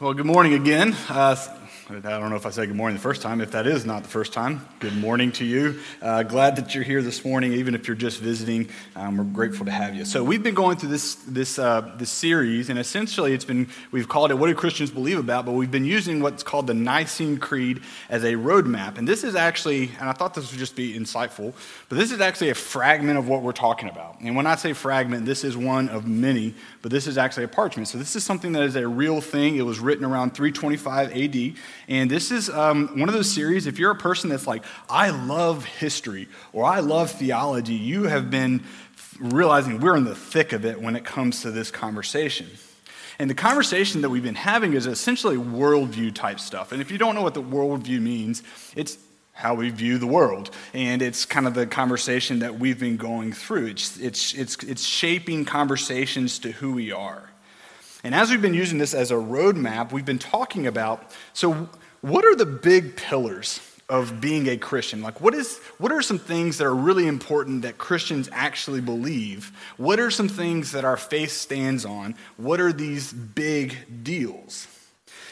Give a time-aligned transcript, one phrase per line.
[0.00, 0.96] Well, good morning again.
[1.10, 1.36] Uh,
[1.90, 3.40] I don't know if I said good morning the first time.
[3.40, 5.80] If that is not the first time, good morning to you.
[6.00, 8.68] Uh, glad that you're here this morning, even if you're just visiting.
[8.94, 10.04] Um, we're grateful to have you.
[10.04, 14.08] So we've been going through this this uh, this series, and essentially, it's been we've
[14.08, 17.38] called it "What Do Christians Believe About?" But we've been using what's called the Nicene
[17.38, 20.94] Creed as a roadmap, and this is actually, and I thought this would just be
[20.94, 21.54] insightful,
[21.88, 24.20] but this is actually a fragment of what we're talking about.
[24.20, 27.48] And when I say fragment, this is one of many, but this is actually a
[27.48, 27.88] parchment.
[27.88, 29.56] So this is something that is a real thing.
[29.56, 31.56] It was written around 325 A.D.
[31.90, 35.10] And this is um, one of those series, if you're a person that's like, I
[35.10, 38.62] love history or I love theology, you have been
[39.18, 42.46] realizing we're in the thick of it when it comes to this conversation.
[43.18, 46.70] And the conversation that we've been having is essentially worldview type stuff.
[46.70, 48.44] And if you don't know what the worldview means,
[48.76, 48.96] it's
[49.32, 50.50] how we view the world.
[50.72, 53.66] And it's kind of the conversation that we've been going through.
[53.66, 57.30] It's, it's, it's, it's shaping conversations to who we are.
[58.04, 61.68] And as we've been using this as a roadmap, we've been talking about so,
[62.00, 65.02] what are the big pillars of being a Christian?
[65.02, 69.52] Like, what, is, what are some things that are really important that Christians actually believe?
[69.76, 72.14] What are some things that our faith stands on?
[72.36, 74.68] What are these big deals?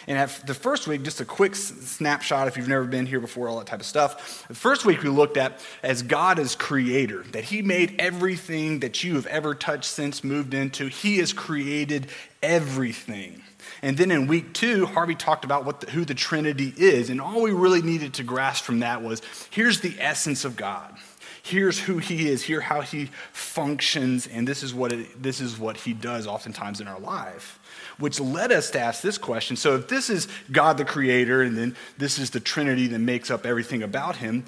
[0.09, 3.47] And at the first week, just a quick snapshot if you've never been here before,
[3.47, 4.49] all that type of stuff.
[4.49, 9.05] The first week we looked at as God as creator, that He made everything that
[9.05, 10.87] you have ever touched since moved into.
[10.87, 12.07] He has created
[12.43, 13.43] everything.
[13.83, 17.11] And then in week two, Harvey talked about what the, who the Trinity is.
[17.11, 20.97] And all we really needed to grasp from that was here's the essence of God.
[21.43, 22.43] Here's who he is.
[22.43, 24.27] Here how he functions.
[24.27, 27.59] And this is what, it, this is what he does oftentimes in our life
[27.99, 29.57] which led us to ask this question.
[29.57, 33.31] So, if this is God the Creator, and then this is the Trinity that makes
[33.31, 34.45] up everything about him,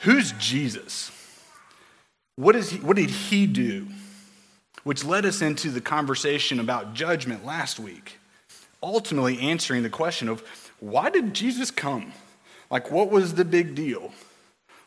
[0.00, 1.10] who's Jesus?
[2.36, 3.88] What, is he, what did he do?
[4.84, 8.18] Which led us into the conversation about judgment last week,
[8.82, 10.42] ultimately answering the question of
[10.80, 12.12] why did Jesus come?
[12.70, 14.12] Like, what was the big deal?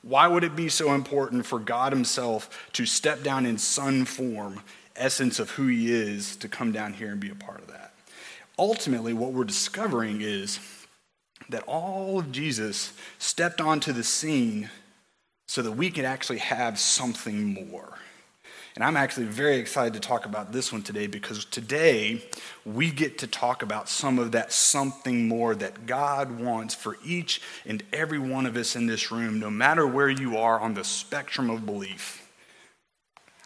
[0.01, 4.61] Why would it be so important for God Himself to step down in Son form,
[4.95, 7.85] essence of who He is, to come down here and be a part of that?
[8.57, 10.59] ultimately, what we're discovering is
[11.49, 14.69] that all of Jesus stepped onto the scene
[15.47, 17.97] so that we could actually have something more.
[18.75, 22.21] And I'm actually very excited to talk about this one today because today
[22.65, 27.41] we get to talk about some of that something more that God wants for each
[27.65, 30.83] and every one of us in this room, no matter where you are on the
[30.83, 32.21] spectrum of belief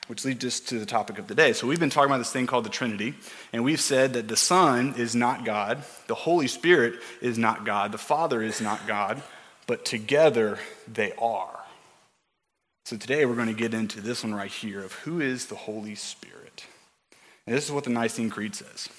[0.07, 1.53] which leads us to the topic of the day.
[1.53, 3.13] So, we've been talking about this thing called the Trinity,
[3.53, 7.91] and we've said that the Son is not God, the Holy Spirit is not God,
[7.91, 9.22] the Father is not God,
[9.68, 10.57] but together
[10.91, 11.58] they are.
[12.85, 15.56] So, today we're going to get into this one right here of who is the
[15.56, 16.66] Holy Spirit.
[17.45, 18.90] And this is what the Nicene Creed says.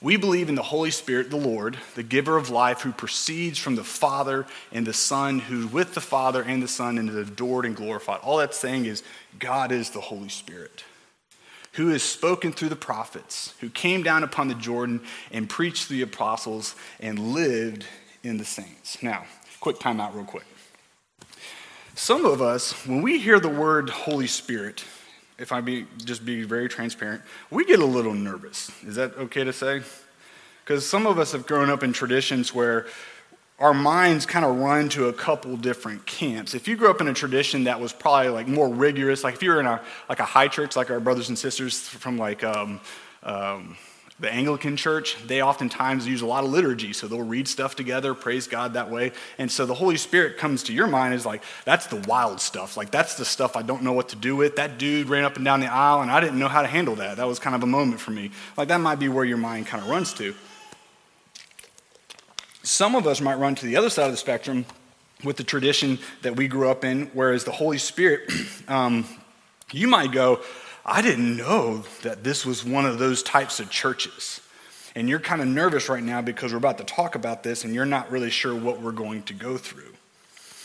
[0.00, 3.74] We believe in the Holy Spirit, the Lord, the giver of life, who proceeds from
[3.74, 7.66] the Father and the Son, who with the Father and the Son and is adored
[7.66, 8.20] and glorified.
[8.22, 9.02] All that's saying is
[9.40, 10.84] God is the Holy Spirit,
[11.72, 15.00] who has spoken through the prophets, who came down upon the Jordan
[15.32, 17.84] and preached to the apostles and lived
[18.22, 19.02] in the saints.
[19.02, 19.24] Now,
[19.58, 20.46] quick time out, real quick.
[21.98, 24.84] Some of us, when we hear the word Holy Spirit,
[25.36, 28.70] if I be just be very transparent, we get a little nervous.
[28.86, 29.82] Is that okay to say?
[30.64, 32.86] Because some of us have grown up in traditions where
[33.58, 36.54] our minds kind of run to a couple different camps.
[36.54, 39.42] If you grew up in a tradition that was probably like more rigorous, like if
[39.42, 42.44] you were in a like a high church, like our brothers and sisters from like
[42.44, 42.80] um,
[43.24, 43.76] um,
[44.20, 46.92] the Anglican church, they oftentimes use a lot of liturgy.
[46.92, 49.12] So they'll read stuff together, praise God that way.
[49.38, 52.76] And so the Holy Spirit comes to your mind is like, that's the wild stuff.
[52.76, 54.56] Like, that's the stuff I don't know what to do with.
[54.56, 56.96] That dude ran up and down the aisle, and I didn't know how to handle
[56.96, 57.18] that.
[57.18, 58.32] That was kind of a moment for me.
[58.56, 60.34] Like, that might be where your mind kind of runs to.
[62.64, 64.66] Some of us might run to the other side of the spectrum
[65.22, 68.30] with the tradition that we grew up in, whereas the Holy Spirit,
[68.68, 69.06] um,
[69.72, 70.40] you might go,
[70.88, 74.40] I didn't know that this was one of those types of churches.
[74.96, 77.74] And you're kind of nervous right now because we're about to talk about this and
[77.74, 79.92] you're not really sure what we're going to go through.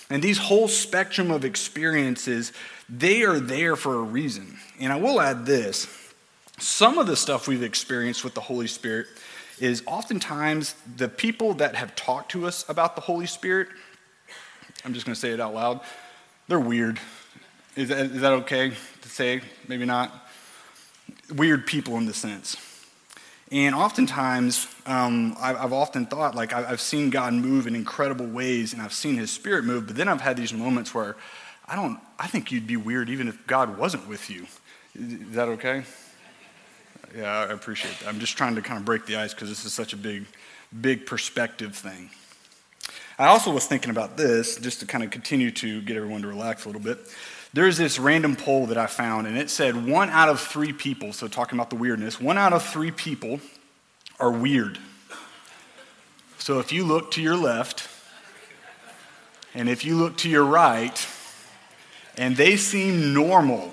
[0.09, 2.53] And these whole spectrum of experiences,
[2.87, 4.57] they are there for a reason.
[4.79, 5.87] And I will add this
[6.57, 9.07] some of the stuff we've experienced with the Holy Spirit
[9.59, 13.67] is oftentimes the people that have talked to us about the Holy Spirit,
[14.85, 15.81] I'm just going to say it out loud,
[16.47, 16.99] they're weird.
[17.75, 19.41] Is that, is that okay to say?
[19.67, 20.11] Maybe not.
[21.33, 22.57] Weird people in the sense.
[23.51, 28.81] And oftentimes, um, I've often thought, like, I've seen God move in incredible ways and
[28.81, 31.15] I've seen his spirit move, but then I've had these moments where
[31.67, 34.45] I don't, I think you'd be weird even if God wasn't with you.
[34.95, 35.83] Is that okay?
[37.15, 38.07] Yeah, I appreciate that.
[38.07, 40.25] I'm just trying to kind of break the ice because this is such a big,
[40.81, 42.09] big perspective thing.
[43.19, 46.27] I also was thinking about this, just to kind of continue to get everyone to
[46.27, 46.97] relax a little bit.
[47.53, 51.13] There's this random poll that I found, and it said one out of three people,
[51.13, 53.39] so talking about the weirdness, one out of three people
[54.19, 54.79] are weird.
[56.39, 57.87] So if you look to your left,
[59.53, 61.07] and if you look to your right,
[62.17, 63.71] and they seem normal,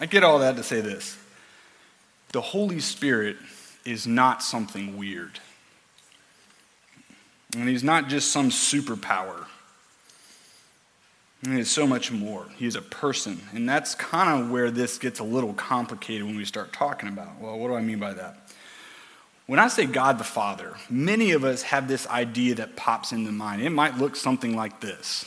[0.00, 1.18] I get all that to say this
[2.32, 3.36] the Holy Spirit
[3.84, 5.40] is not something weird.
[7.54, 9.46] And he's not just some superpower.
[11.42, 12.46] He is so much more.
[12.56, 13.40] He is a person.
[13.52, 17.40] And that's kind of where this gets a little complicated when we start talking about.
[17.40, 18.48] Well, what do I mean by that?
[19.46, 23.30] When I say God the Father, many of us have this idea that pops into
[23.30, 23.60] mind.
[23.60, 25.26] It might look something like this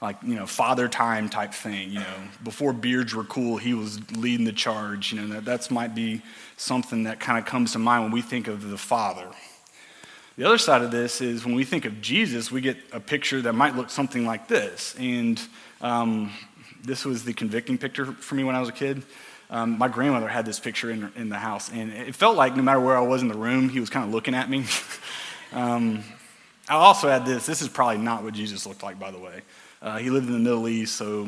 [0.00, 3.98] like you know father time type thing you know before beards were cool he was
[4.12, 6.22] leading the charge you know that that's might be
[6.56, 9.26] something that kind of comes to mind when we think of the father
[10.38, 13.42] the other side of this is when we think of jesus we get a picture
[13.42, 15.40] that might look something like this and
[15.82, 16.32] um,
[16.82, 19.02] this was the convicting picture for me when i was a kid
[19.50, 22.62] um, my grandmother had this picture in, in the house and it felt like no
[22.62, 24.64] matter where i was in the room he was kind of looking at me
[25.52, 26.02] um,
[26.68, 29.42] i also had this this is probably not what jesus looked like by the way
[29.80, 31.26] uh, he lived in the Middle East, so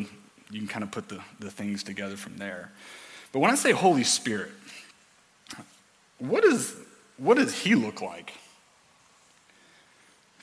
[0.51, 2.71] you can kind of put the, the things together from there.
[3.33, 4.51] But when I say Holy Spirit,
[6.19, 6.75] what, is,
[7.17, 8.33] what does he look like?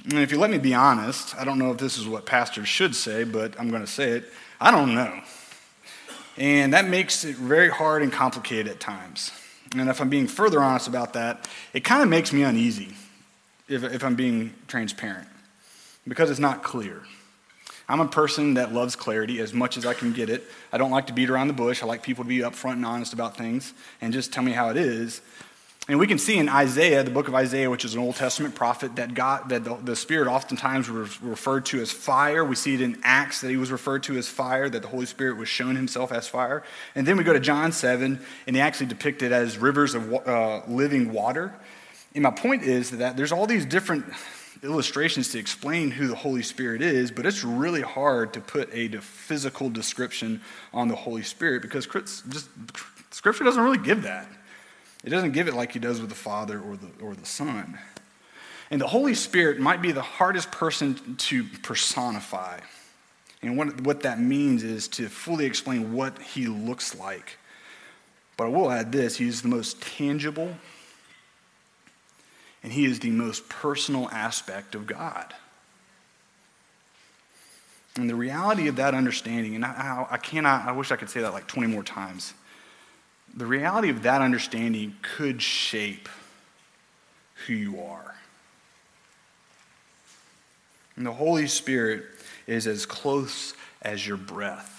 [0.06, 2.68] And if you let me be honest, I don't know if this is what pastors
[2.68, 4.32] should say, but I'm going to say it.
[4.60, 5.22] I don't know.
[6.38, 9.32] And that makes it very hard and complicated at times.
[9.76, 12.94] And if I'm being further honest about that, it kind of makes me uneasy,
[13.68, 15.28] if, if I'm being transparent,
[16.08, 17.02] because it's not clear.
[17.90, 20.44] I'm a person that loves clarity as much as I can get it.
[20.74, 21.82] I don't like to beat around the bush.
[21.82, 24.70] I like people to be upfront and honest about things and just tell me how
[24.70, 25.22] it is.
[25.90, 28.56] And we can see in Isaiah, the book of Isaiah, which is an Old Testament
[28.56, 32.44] prophet, that God, that the, the Spirit oftentimes was referred to as fire.
[32.44, 35.06] We see it in Acts that he was referred to as fire, that the Holy
[35.06, 36.64] Spirit was shown himself as fire.
[36.94, 40.62] And then we go to John 7, and he actually depicted as rivers of uh,
[40.68, 41.54] living water.
[42.14, 44.06] And my point is that there's all these different
[44.64, 48.90] illustrations to explain who the Holy Spirit is, but it's really hard to put a
[48.98, 50.42] physical description
[50.74, 52.50] on the Holy Spirit because just,
[53.12, 54.28] Scripture doesn't really give that.
[55.04, 57.78] It doesn't give it like He does with the Father or the, or the Son.
[58.70, 62.60] And the Holy Spirit might be the hardest person to personify.
[63.42, 67.38] And what, what that means is to fully explain what He looks like.
[68.36, 70.56] But I will add this He's the most tangible
[72.64, 75.34] and He is the most personal aspect of God.
[77.96, 81.22] And the reality of that understanding, and I, I, cannot, I wish I could say
[81.22, 82.34] that like 20 more times.
[83.38, 86.10] The reality of that understanding could shape
[87.46, 88.16] who you are.
[90.96, 92.04] And the Holy Spirit
[92.48, 93.54] is as close
[93.84, 94.74] as your breath.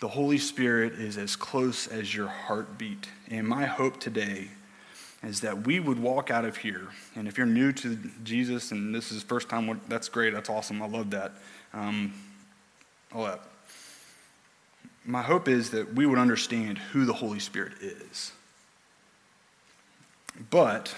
[0.00, 3.08] The Holy Spirit is as close as your heartbeat.
[3.30, 4.48] And my hope today
[5.22, 6.88] is that we would walk out of here.
[7.14, 10.34] And if you're new to Jesus and this is first time, that's great.
[10.34, 10.82] That's awesome.
[10.82, 11.32] I love that.
[11.72, 12.12] Um,
[13.14, 13.40] all that.
[15.08, 18.30] My hope is that we would understand who the Holy Spirit is.
[20.50, 20.94] But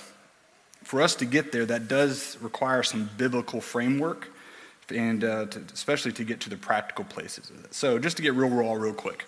[0.83, 4.29] for us to get there, that does require some biblical framework,
[4.93, 7.73] and uh, to, especially to get to the practical places of it.
[7.73, 9.27] So, just to get real raw, real quick.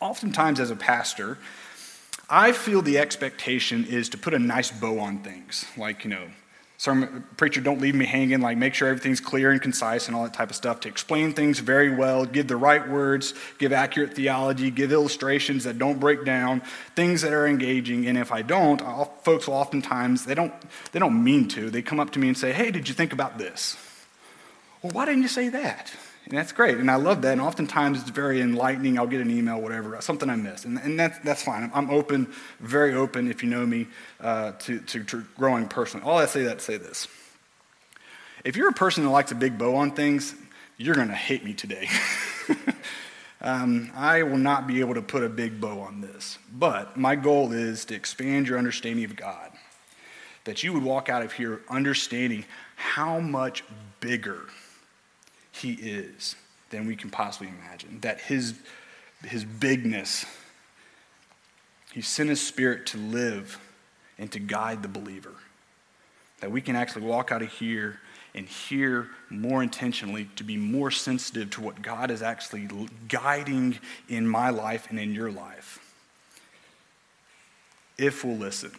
[0.00, 1.36] Oftentimes, as a pastor,
[2.30, 6.28] I feel the expectation is to put a nice bow on things, like, you know,
[6.76, 10.24] sermon, preacher, don't leave me hanging, like make sure everything's clear and concise and all
[10.24, 14.14] that type of stuff, to explain things very well, give the right words, give accurate
[14.14, 16.62] theology, give illustrations that don't break down,
[16.96, 18.06] things that are engaging.
[18.06, 20.52] And if I don't, I'll, folks will oftentimes, they don't,
[20.92, 23.12] they don't mean to, they come up to me and say, hey, did you think
[23.12, 23.76] about this?
[24.82, 25.92] Well, why didn't you say that?
[26.26, 26.78] And that's great.
[26.78, 27.32] And I love that.
[27.32, 28.98] And oftentimes it's very enlightening.
[28.98, 30.64] I'll get an email, whatever, something I missed.
[30.64, 31.70] And, and that's, that's fine.
[31.74, 33.88] I'm open, very open, if you know me,
[34.20, 36.06] uh, to, to, to, growing personally.
[36.06, 37.08] All I say that say this.
[38.42, 40.34] If you're a person that likes a big bow on things,
[40.78, 41.88] you're going to hate me today.
[43.42, 46.38] um, I will not be able to put a big bow on this.
[46.52, 49.50] But my goal is to expand your understanding of God.
[50.44, 52.44] That you would walk out of here understanding
[52.76, 53.62] how much
[54.00, 54.46] bigger
[55.54, 56.34] he is
[56.70, 58.00] than we can possibly imagine.
[58.00, 58.54] That his,
[59.22, 60.26] his bigness,
[61.92, 63.58] he sent his spirit to live
[64.18, 65.34] and to guide the believer.
[66.40, 68.00] That we can actually walk out of here
[68.34, 72.68] and hear more intentionally, to be more sensitive to what God is actually
[73.08, 75.78] guiding in my life and in your life.
[77.96, 78.72] If we'll listen.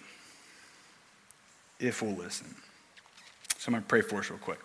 [1.79, 2.53] If we'll listen.
[3.58, 4.60] So I'm going to pray for us real quick.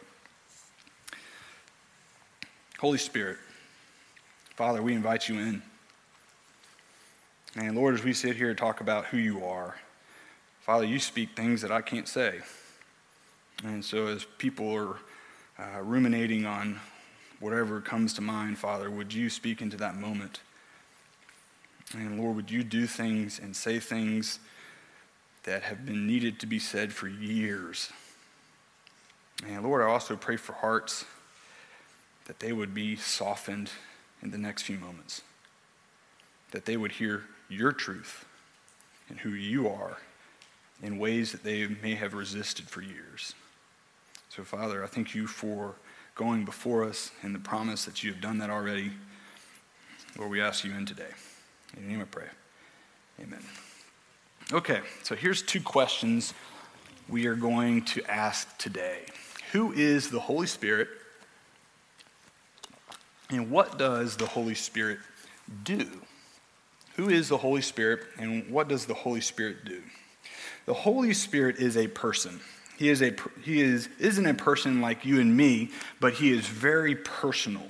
[2.80, 3.36] Holy Spirit,
[4.56, 5.62] Father, we invite you in.
[7.54, 9.76] And Lord, as we sit here and talk about who you are,
[10.62, 12.40] Father, you speak things that I can't say.
[13.64, 14.96] And so as people are
[15.58, 16.80] uh, ruminating on
[17.38, 20.40] whatever comes to mind, Father, would you speak into that moment?
[21.92, 24.38] And Lord, would you do things and say things
[25.42, 27.90] that have been needed to be said for years?
[29.46, 31.04] And Lord, I also pray for hearts
[32.30, 33.72] that they would be softened
[34.22, 35.22] in the next few moments,
[36.52, 38.24] that they would hear your truth
[39.08, 39.96] and who you are
[40.80, 43.34] in ways that they may have resisted for years.
[44.28, 45.74] So, Father, I thank you for
[46.14, 48.92] going before us and the promise that you have done that already.
[50.16, 51.10] Lord, we ask you in today.
[51.76, 52.28] In your name I pray.
[53.20, 53.42] Amen.
[54.52, 56.32] Okay, so here's two questions
[57.08, 59.00] we are going to ask today
[59.50, 60.90] Who is the Holy Spirit?
[63.30, 64.98] And what does the Holy Spirit
[65.64, 65.88] do?
[66.96, 69.82] Who is the Holy Spirit and what does the Holy Spirit do?
[70.66, 72.40] The Holy Spirit is a person.
[72.76, 75.70] He, is a, he is, isn't a person like you and me,
[76.00, 77.66] but he is very personal.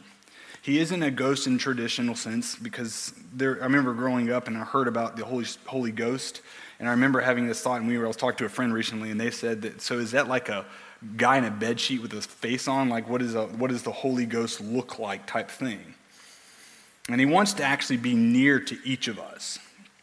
[0.62, 4.64] He isn't a ghost in traditional sense because there, I remember growing up and I
[4.64, 6.42] heard about the Holy, Holy Ghost.
[6.78, 8.72] And I remember having this thought, and we were, I was talking to a friend
[8.72, 10.64] recently, and they said that, so is that like a
[11.16, 12.88] guy in a bed sheet with his face on?
[12.88, 15.94] Like, what, is a, what does the Holy Ghost look like type thing?
[17.08, 19.58] And he wants to actually be near to each of us.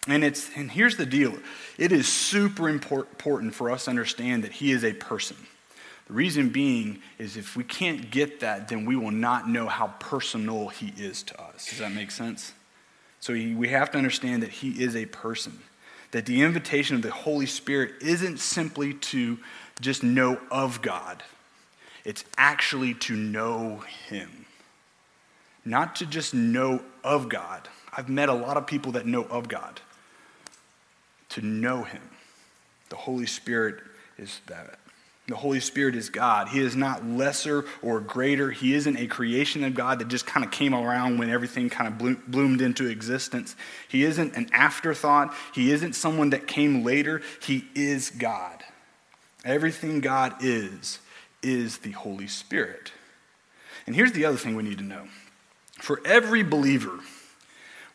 [0.07, 1.37] And, it's, and here's the deal
[1.77, 5.37] it is super important for us to understand that he is a person.
[6.07, 9.87] The reason being is if we can't get that, then we will not know how
[9.99, 11.67] personal he is to us.
[11.69, 12.53] Does that make sense?
[13.19, 15.59] So he, we have to understand that he is a person.
[16.11, 19.37] That the invitation of the Holy Spirit isn't simply to
[19.79, 21.23] just know of God,
[22.03, 24.45] it's actually to know him.
[25.65, 27.67] Not to just know of God.
[27.95, 29.81] I've met a lot of people that know of God.
[31.29, 32.01] To know him.
[32.89, 33.81] The Holy Spirit
[34.17, 34.79] is that.
[35.27, 36.47] The Holy Spirit is God.
[36.47, 38.49] He is not lesser or greater.
[38.49, 41.89] He isn't a creation of God that just kind of came around when everything kind
[41.89, 43.57] of bloomed into existence.
[43.89, 45.35] He isn't an afterthought.
[45.53, 47.21] He isn't someone that came later.
[47.43, 48.63] He is God.
[49.45, 50.99] Everything God is,
[51.41, 52.91] is the Holy Spirit.
[53.85, 55.07] And here's the other thing we need to know
[55.79, 56.99] for every believer,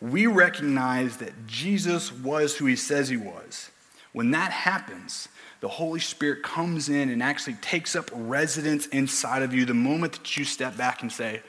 [0.01, 3.71] we recognize that Jesus was who he says he was.
[4.13, 5.29] When that happens,
[5.61, 10.13] the Holy Spirit comes in and actually takes up residence inside of you the moment
[10.13, 11.43] that you step back and say,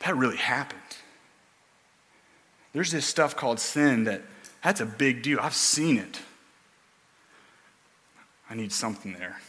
[0.00, 0.80] That really happened.
[2.72, 4.22] There's this stuff called sin that
[4.62, 5.38] that's a big deal.
[5.40, 6.20] I've seen it.
[8.50, 9.40] I need something there.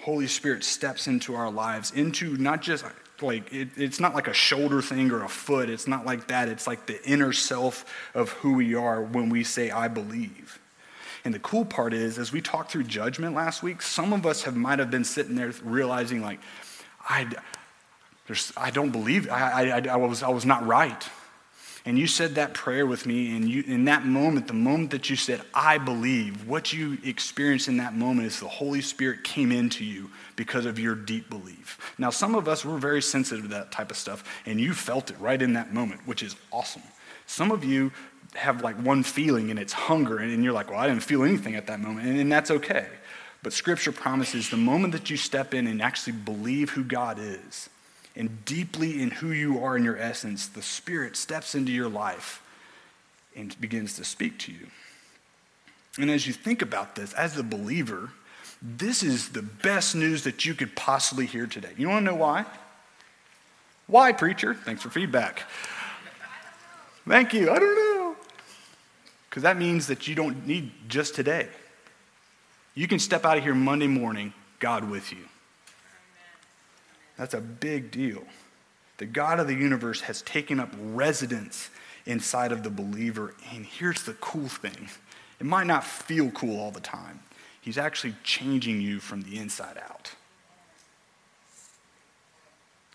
[0.00, 2.84] Holy Spirit steps into our lives, into not just
[3.20, 5.68] like it, it's not like a shoulder thing or a foot.
[5.68, 6.48] It's not like that.
[6.48, 10.60] It's like the inner self of who we are when we say, I believe.
[11.24, 14.44] And the cool part is, as we talked through judgment last week, some of us
[14.44, 16.38] have might have been sitting there realizing, like,
[17.08, 17.26] I,
[18.56, 21.08] I don't believe, I, I, I, was, I was not right.
[21.84, 25.08] And you said that prayer with me, and you, in that moment, the moment that
[25.08, 29.52] you said, I believe, what you experienced in that moment is the Holy Spirit came
[29.52, 31.94] into you because of your deep belief.
[31.96, 35.10] Now, some of us, we're very sensitive to that type of stuff, and you felt
[35.10, 36.82] it right in that moment, which is awesome.
[37.26, 37.92] Some of you,
[38.34, 41.54] have like one feeling and it's hunger, and you're like, well, I didn't feel anything
[41.54, 42.86] at that moment, and, and that's okay.
[43.42, 47.68] But Scripture promises the moment that you step in and actually believe who God is,
[48.18, 52.42] and deeply in who you are in your essence, the Spirit steps into your life
[53.36, 54.66] and begins to speak to you.
[55.98, 58.10] And as you think about this, as a believer,
[58.60, 61.70] this is the best news that you could possibly hear today.
[61.76, 62.44] You want to know why?
[63.86, 64.52] Why, preacher?
[64.52, 65.44] Thanks for feedback.
[67.06, 67.50] Thank you.
[67.50, 68.16] I don't know.
[69.30, 71.48] Because that means that you don't need just today.
[72.74, 75.24] You can step out of here Monday morning, God with you.
[77.18, 78.22] That's a big deal.
[78.96, 81.70] The God of the universe has taken up residence
[82.06, 83.34] inside of the believer.
[83.52, 84.88] And here's the cool thing
[85.38, 87.20] it might not feel cool all the time,
[87.60, 90.12] He's actually changing you from the inside out.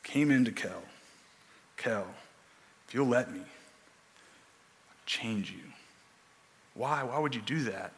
[0.01, 0.81] Came into Kel.
[1.77, 2.07] Kel,
[2.87, 5.71] if you'll let me, I change you.
[6.73, 7.03] Why?
[7.03, 7.91] Why would you do that?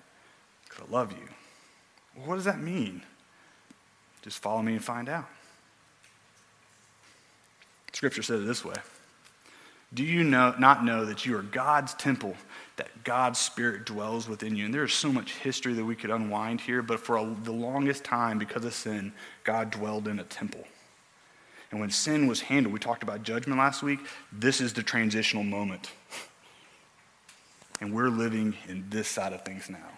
[0.66, 1.30] Because I love you.
[2.16, 3.04] Well, what does that mean?
[4.22, 5.30] Just follow me and find out.
[7.96, 8.76] Scripture says it this way
[9.94, 12.36] Do you know, not know that you are God's temple,
[12.76, 14.66] that God's Spirit dwells within you?
[14.66, 18.04] And there's so much history that we could unwind here, but for a, the longest
[18.04, 19.14] time, because of sin,
[19.46, 20.66] God dwelled in a temple.
[21.72, 24.00] And when sin was handled, we talked about judgment last week,
[24.32, 25.90] this is the transitional moment.
[27.82, 29.90] And we're living in this side of things now.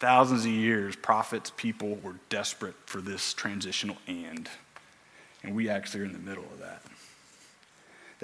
[0.00, 4.50] Thousands of years, prophets, people were desperate for this transitional end.
[5.42, 6.82] And we actually are in the middle of that.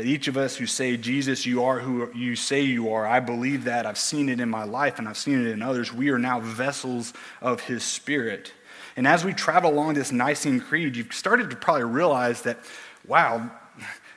[0.00, 3.21] That each of us who say, Jesus, you are who you say you are, I
[3.21, 3.85] believe that.
[3.85, 5.92] I've seen it in my life and I've seen it in others.
[5.92, 8.54] We are now vessels of his spirit.
[8.97, 12.61] And as we travel along this Nicene Creed, you've started to probably realize that,
[13.07, 13.50] wow,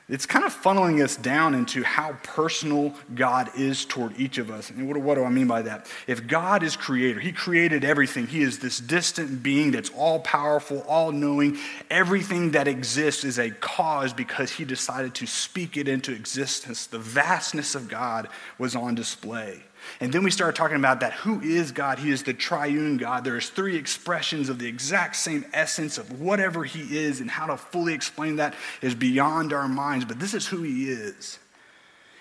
[0.09, 4.69] it's kind of funneling us down into how personal God is toward each of us.
[4.69, 5.87] And what, what, do I mean by that?
[6.07, 8.27] If God is creator, He created everything.
[8.27, 11.57] He is this distant being that's all powerful, all knowing.
[11.89, 16.85] Everything that exists is a cause because He decided to speak it into existence.
[16.85, 19.63] The vastness of God was on display.
[19.99, 21.99] And then we start talking about that who is God?
[21.99, 23.23] He is the triune God.
[23.23, 27.57] There's three expressions of the exact same essence of whatever He is, and how to
[27.57, 31.39] fully explain that is beyond our minds, but this is who He is.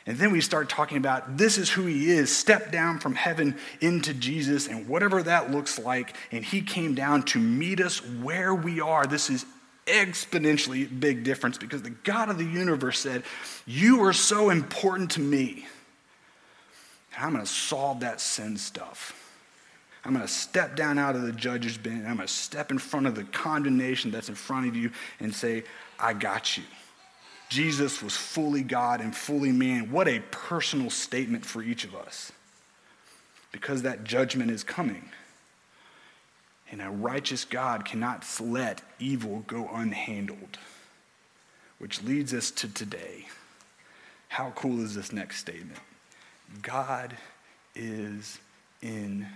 [0.04, 3.56] And then we start talking about this is who He is, step down from heaven
[3.80, 6.16] into Jesus, and whatever that looks like.
[6.32, 9.06] And He came down to meet us where we are.
[9.06, 9.46] This is
[9.86, 13.22] exponentially big difference because the God of the universe said,
[13.66, 15.66] You are so important to me
[17.18, 19.18] I'm going to solve that sin stuff.
[20.04, 22.04] I'm going to step down out of the judge's bench.
[22.06, 24.90] I'm going to step in front of the condemnation that's in front of you
[25.20, 25.64] and say,
[25.98, 26.64] I got you.
[27.48, 29.92] Jesus was fully God and fully man.
[29.92, 32.32] What a personal statement for each of us.
[33.52, 35.10] Because that judgment is coming.
[36.70, 40.56] And a righteous God cannot let evil go unhandled.
[41.78, 43.26] Which leads us to today.
[44.28, 45.78] How cool is this next statement?
[46.60, 47.16] God
[47.74, 48.38] is
[48.82, 49.26] in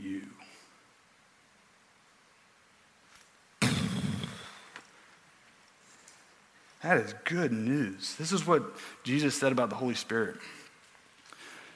[0.00, 0.22] you.
[6.82, 8.16] That is good news.
[8.16, 8.74] This is what
[9.04, 10.36] Jesus said about the Holy Spirit.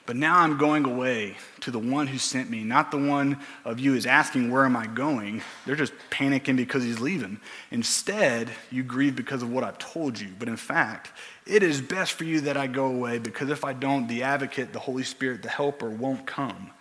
[0.07, 2.63] But now I'm going away to the one who sent me.
[2.63, 5.41] Not the one of you is asking, Where am I going?
[5.65, 7.41] They're just panicking because he's leaving.
[7.71, 10.29] Instead, you grieve because of what I've told you.
[10.39, 11.11] But in fact,
[11.45, 14.71] it is best for you that I go away because if I don't, the advocate,
[14.71, 16.71] the Holy Spirit, the helper won't come.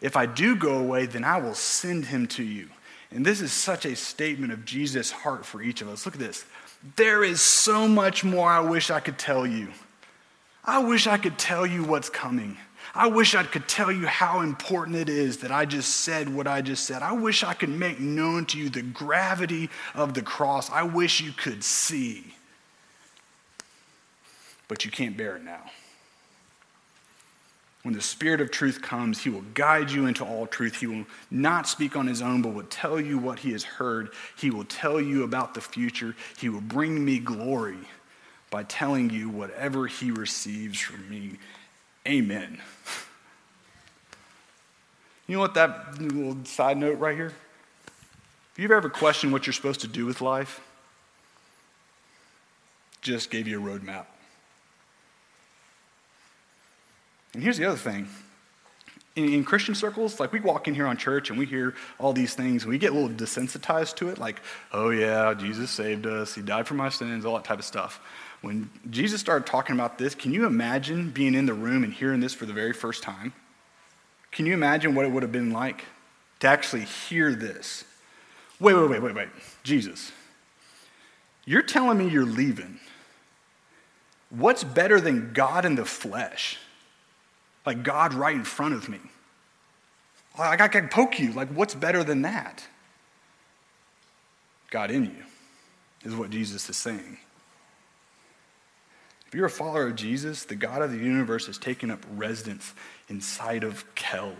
[0.00, 2.68] If I do go away, then I will send him to you.
[3.12, 6.04] And this is such a statement of Jesus' heart for each of us.
[6.04, 6.44] Look at this.
[6.96, 9.68] There is so much more I wish I could tell you.
[10.64, 12.56] I wish I could tell you what's coming.
[12.94, 16.46] I wish I could tell you how important it is that I just said what
[16.46, 17.02] I just said.
[17.02, 20.70] I wish I could make known to you the gravity of the cross.
[20.70, 22.34] I wish you could see.
[24.68, 25.70] But you can't bear it now.
[27.82, 30.76] When the Spirit of truth comes, He will guide you into all truth.
[30.76, 34.10] He will not speak on His own, but will tell you what He has heard.
[34.36, 36.14] He will tell you about the future.
[36.38, 37.78] He will bring me glory
[38.50, 41.38] by telling you whatever He receives from me.
[42.06, 42.60] Amen.
[45.26, 47.32] You know what that little side note right here?
[48.52, 50.60] If you've ever questioned what you're supposed to do with life?
[53.00, 54.06] Just gave you a roadmap.
[57.34, 58.08] And here's the other thing.
[59.16, 62.12] In, in, Christian circles, like we walk in here on church and we hear all
[62.12, 64.40] these things and we get a little desensitized to it, like,
[64.72, 68.00] oh yeah, Jesus saved us, he died for my sins, all that type of stuff.
[68.42, 72.20] When Jesus started talking about this, can you imagine being in the room and hearing
[72.20, 73.32] this for the very first time?
[74.32, 75.84] Can you imagine what it would have been like
[76.40, 77.84] to actually hear this?
[78.58, 79.28] Wait, wait, wait, wait, wait.
[79.62, 80.12] Jesus,
[81.44, 82.80] you're telling me you're leaving.
[84.30, 86.58] What's better than God in the flesh?
[87.64, 88.98] Like God right in front of me.
[90.38, 91.32] Like I can poke you.
[91.32, 92.66] Like, what's better than that?
[94.70, 95.24] God in you
[96.02, 97.18] is what Jesus is saying.
[99.32, 102.74] If you're a follower of Jesus, the God of the universe has taken up residence
[103.08, 104.34] inside of Kel,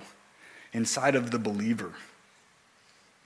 [0.74, 1.94] inside of the believer.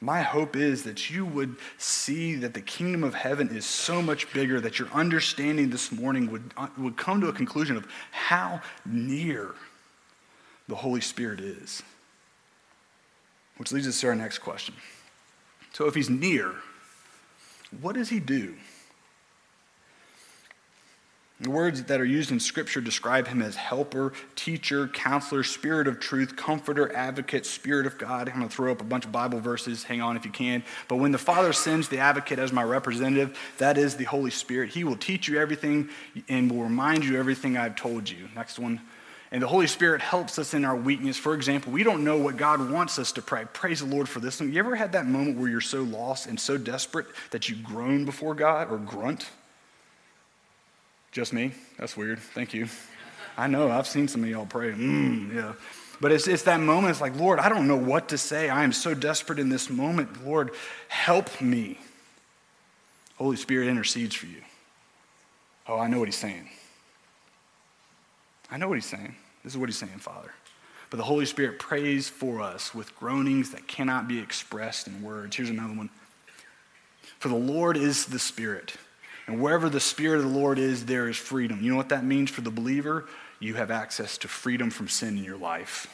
[0.01, 4.33] My hope is that you would see that the kingdom of heaven is so much
[4.33, 8.61] bigger that your understanding this morning would, uh, would come to a conclusion of how
[8.85, 9.57] near
[10.69, 11.83] the Holy Spirit is.
[13.57, 14.77] Which leads us to our next question.
[15.73, 16.55] So, if he's near,
[17.81, 18.55] what does he do?
[21.39, 26.01] The words that are used in Scripture describe him as helper, teacher, counselor, spirit of
[26.01, 28.31] truth, comforter, advocate, spirit of God.
[28.31, 29.85] I'm going to throw up a bunch of Bible verses.
[29.85, 30.65] Hang on if you can.
[30.89, 34.71] But when the Father sends the advocate as my representative, that is the Holy Spirit.
[34.71, 35.91] He will teach you everything
[36.31, 38.29] and will remind you everything I've told you.
[38.35, 38.81] Next one.
[39.31, 41.19] And the Holy Spirit helps us in our weakness.
[41.19, 43.45] For example, we don't know what God wants us to pray.
[43.53, 44.41] Praise the Lord for this.
[44.41, 48.07] You ever had that moment where you're so lost and so desperate that you groan
[48.07, 49.29] before God or grunt?
[51.13, 51.53] Just me?
[51.79, 52.19] That's weird.
[52.19, 52.69] Thank you.
[53.37, 54.73] I know, I've seen some of y'all pray.
[54.73, 55.53] Mm, yeah.
[56.01, 58.49] But it's, it's that moment, it's like, Lord, I don't know what to say.
[58.49, 60.27] I am so desperate in this moment.
[60.27, 60.51] Lord,
[60.89, 61.79] help me.
[63.17, 64.43] Holy Spirit intercedes for you.
[65.67, 66.49] Oh, I know what he's saying.
[68.51, 69.15] I know what he's saying.
[69.43, 70.33] This is what he's saying, Father.
[70.91, 75.35] But the Holy Spirit prays for us with groanings that cannot be expressed in words.
[75.35, 75.91] Here's another one.
[77.19, 78.77] For the Lord is the Spirit.
[79.27, 81.61] And wherever the Spirit of the Lord is, there is freedom.
[81.61, 83.07] You know what that means for the believer?
[83.41, 85.89] You have access to freedom from sin in your life.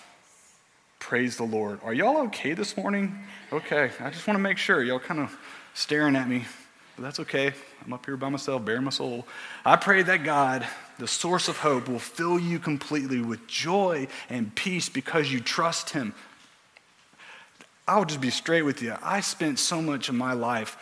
[0.99, 1.81] Praise the Lord.
[1.83, 3.19] Are y'all okay this morning?
[3.53, 3.91] Okay.
[4.01, 4.83] I just want to make sure.
[4.83, 5.37] Y'all kind of
[5.75, 6.45] staring at me,
[6.95, 7.53] but that's okay.
[7.85, 9.27] I'm up here by myself, bearing my soul.
[9.65, 10.67] I pray that God,
[10.99, 15.91] the source of hope, will fill you completely with joy and peace because you trust
[15.91, 16.15] Him.
[17.89, 18.95] I'll just be straight with you.
[19.03, 20.77] I spent so much of my life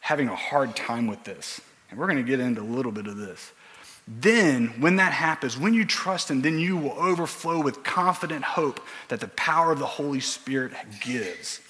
[0.00, 1.60] having a hard time with this.
[1.90, 3.52] And we're going to get into a little bit of this.
[4.08, 8.80] Then, when that happens, when you trust Him, then you will overflow with confident hope
[9.08, 11.60] that the power of the Holy Spirit gives.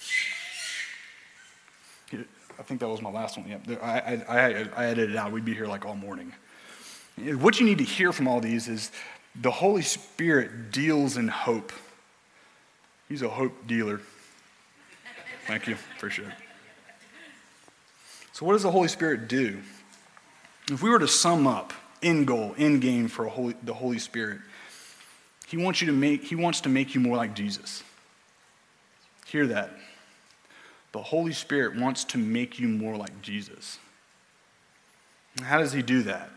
[2.59, 3.47] I think that was my last one.
[3.47, 5.31] Yeah, I, I, I edited it out.
[5.31, 6.33] We'd be here like all morning.
[7.17, 8.91] What you need to hear from all these is
[9.39, 11.71] the Holy Spirit deals in hope.
[13.09, 14.01] He's a hope dealer.
[15.45, 15.77] Thank you.
[15.95, 16.33] Appreciate it.
[18.33, 19.59] So, what does the Holy Spirit do?
[20.69, 24.39] If we were to sum up end goal, end game for Holy, the Holy Spirit,
[25.47, 27.83] he wants you to make he wants to make you more like Jesus.
[29.25, 29.71] Hear that.
[30.91, 33.79] The Holy Spirit wants to make you more like Jesus.
[35.37, 36.31] And how does he do that?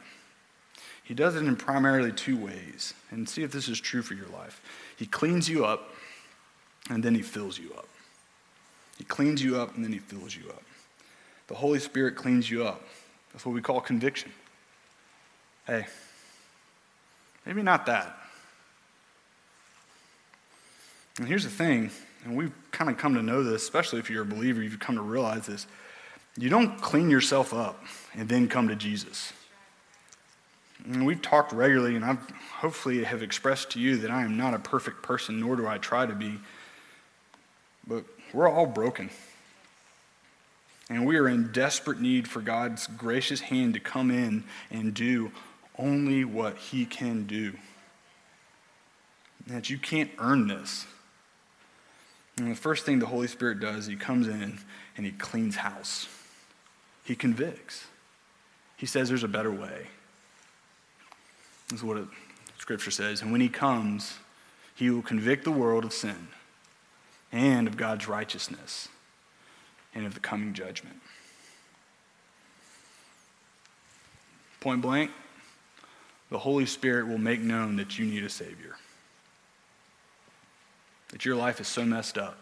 [1.03, 2.95] He does it in primarily two ways.
[3.11, 4.63] And see if this is true for your life.
[4.97, 5.91] He cleans you up
[6.89, 7.89] and then he fills you up.
[8.99, 10.63] He cleans you up and then he fills you up.
[11.47, 12.83] The Holy Spirit cleans you up.
[13.33, 14.33] That's what we call conviction.
[15.67, 15.87] Hey,
[17.47, 18.17] maybe not that.
[21.19, 21.91] And here's the thing,
[22.25, 24.97] and we've kind of come to know this, especially if you're a believer, you've come
[24.97, 25.67] to realize this.
[26.37, 27.83] You don't clean yourself up
[28.15, 29.33] and then come to Jesus.
[30.87, 34.55] And we've talked regularly, and I've hopefully have expressed to you that I am not
[34.55, 36.39] a perfect person, nor do I try to be.
[37.87, 39.11] But we're all broken.
[40.91, 45.31] And we are in desperate need for God's gracious hand to come in and do
[45.79, 47.55] only what He can do.
[49.47, 50.87] That you can't earn this.
[52.37, 54.59] And the first thing the Holy Spirit does, He comes in
[54.97, 56.09] and He cleans house.
[57.05, 57.87] He convicts.
[58.77, 59.87] He says there's a better way.
[61.69, 62.09] This is what it,
[62.59, 63.23] Scripture says.
[63.23, 64.19] And when He comes,
[64.75, 66.29] He will convict the world of sin
[67.31, 68.89] and of God's righteousness
[69.95, 70.97] and of the coming judgment.
[74.61, 75.11] Point blank,
[76.31, 78.77] the Holy Spirit will make known that you need a Savior.
[81.09, 82.39] That your life is so messed up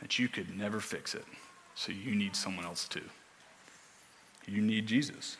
[0.00, 1.24] that you could never fix it.
[1.74, 3.02] So you need someone else too.
[4.46, 5.36] You need Jesus.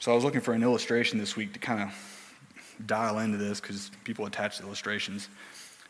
[0.00, 1.94] So I was looking for an illustration this week to kind of
[2.86, 5.28] dial into this because people attach illustrations.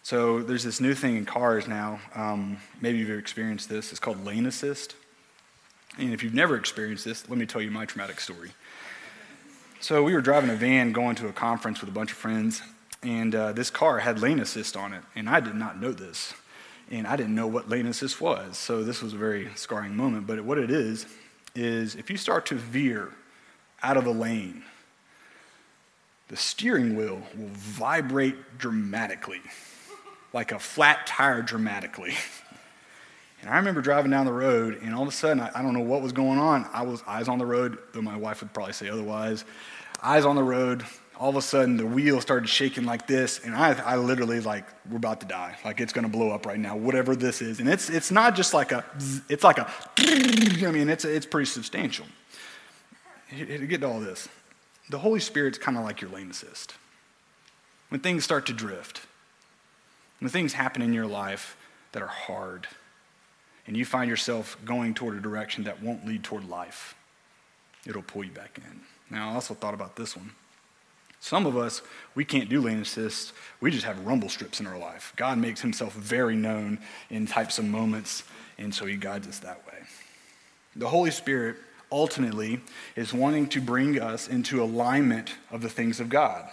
[0.09, 2.01] So there's this new thing in cars now.
[2.15, 3.91] Um, maybe you've experienced this.
[3.91, 4.95] It's called lane assist.
[5.99, 8.53] And if you've never experienced this, let me tell you my traumatic story.
[9.81, 12.63] So we were driving a van going to a conference with a bunch of friends,
[13.03, 16.33] and uh, this car had lane assist on it, and I did not know this.
[16.91, 18.57] And I didn't know what lane assist was.
[18.57, 20.27] So this was a very scarring moment.
[20.27, 21.05] But what it is,
[21.55, 23.13] is if you start to veer
[23.83, 24.65] out of the lane,
[26.29, 29.43] the steering wheel will vibrate dramatically
[30.33, 32.15] like a flat tire dramatically.
[33.41, 35.73] And I remember driving down the road, and all of a sudden, I, I, don't
[35.73, 36.69] know what was going on.
[36.73, 39.45] I was eyes on the road, though my wife would probably say otherwise.
[40.03, 40.85] Eyes on the road.
[41.17, 44.65] All of a sudden, the wheel started shaking like this, and I, I literally like
[44.91, 45.57] we're about to die.
[45.65, 47.59] Like it's going to blow up right now, whatever this is.
[47.59, 48.85] And it's it's not just like a,
[49.29, 49.69] it's like a.
[49.99, 52.07] I mean, it's it's pretty substantial.
[53.37, 54.29] To get to all this,
[54.91, 56.75] the Holy Spirit's kind of like your lane assist.
[57.89, 59.03] When things start to drift,
[60.19, 61.57] when things happen in your life
[61.93, 62.67] that are hard,
[63.67, 66.95] and you find yourself going toward a direction that won't lead toward life,
[67.87, 68.81] it'll pull you back in.
[69.11, 70.33] Now, I also thought about this one.
[71.21, 71.83] Some of us,
[72.15, 73.33] we can't do lane assist.
[73.61, 75.13] We just have rumble strips in our life.
[75.17, 76.79] God makes himself very known
[77.11, 78.23] in types of moments,
[78.57, 79.79] and so he guides us that way.
[80.77, 81.57] The Holy Spirit
[81.91, 82.61] ultimately
[82.95, 86.49] is wanting to bring us into alignment of the things of God,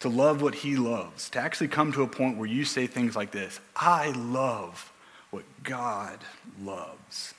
[0.00, 3.16] to love what he loves, to actually come to a point where you say things
[3.16, 4.92] like this I love
[5.30, 6.18] what God
[6.62, 7.34] loves.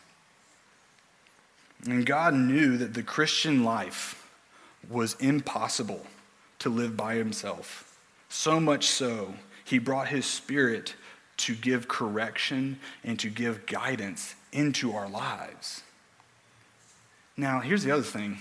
[1.86, 4.28] And God knew that the Christian life
[4.90, 6.06] was impossible
[6.60, 7.98] to live by himself.
[8.30, 10.96] So much so, he brought his spirit
[11.38, 15.84] to give correction and to give guidance into our lives.
[17.36, 18.40] Now, here's the other thing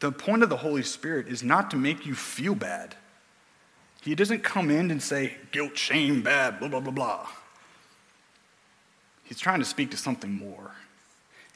[0.00, 2.94] the point of the Holy Spirit is not to make you feel bad.
[4.04, 7.26] He doesn't come in and say, guilt, shame, bad, blah, blah, blah, blah.
[9.24, 10.72] He's trying to speak to something more.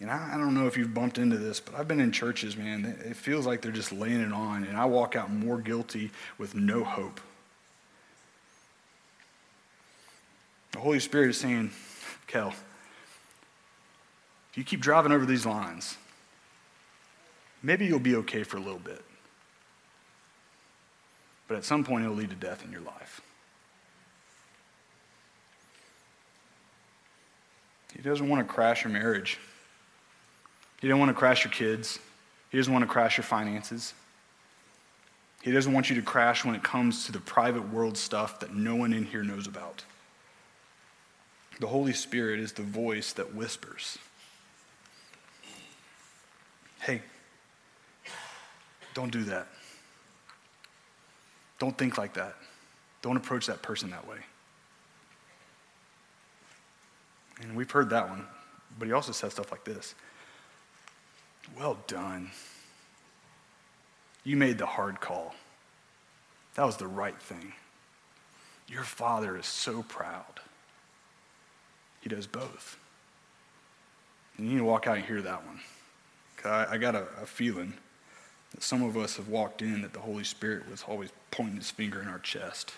[0.00, 2.56] And I, I, don't know if you've bumped into this, but I've been in churches,
[2.56, 2.96] man.
[3.04, 6.54] It feels like they're just laying it on, and I walk out more guilty with
[6.54, 7.20] no hope.
[10.72, 11.70] The Holy Spirit is saying,
[12.28, 12.54] Kel,
[14.50, 15.98] if you keep driving over these lines,
[17.62, 19.04] maybe you'll be okay for a little bit.
[21.48, 23.22] But at some point, it'll lead to death in your life.
[27.96, 29.38] He doesn't want to crash your marriage.
[30.80, 31.98] He doesn't want to crash your kids.
[32.50, 33.94] He doesn't want to crash your finances.
[35.42, 38.54] He doesn't want you to crash when it comes to the private world stuff that
[38.54, 39.84] no one in here knows about.
[41.60, 43.98] The Holy Spirit is the voice that whispers.
[46.80, 47.02] Hey,
[48.94, 49.48] don't do that.
[51.58, 52.36] Don't think like that.
[53.02, 54.18] Don't approach that person that way.
[57.40, 58.26] And we've heard that one,
[58.78, 59.94] but he also says stuff like this
[61.56, 62.30] Well done.
[64.24, 65.34] You made the hard call.
[66.54, 67.52] That was the right thing.
[68.68, 70.40] Your father is so proud.
[72.00, 72.76] He does both.
[74.36, 75.60] And you need to walk out and hear that one.
[76.44, 77.74] I, I got a, a feeling
[78.52, 81.70] that some of us have walked in that the Holy Spirit was always pointing his
[81.70, 82.72] finger in our chest.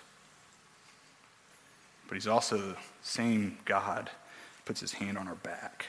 [2.07, 4.09] But he's also the same God
[4.65, 5.85] puts his hand on our back.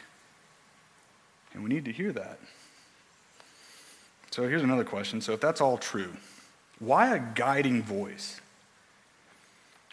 [1.53, 2.39] And we need to hear that.
[4.31, 5.21] So here's another question.
[5.21, 6.13] So if that's all true,
[6.79, 8.41] why a guiding voice?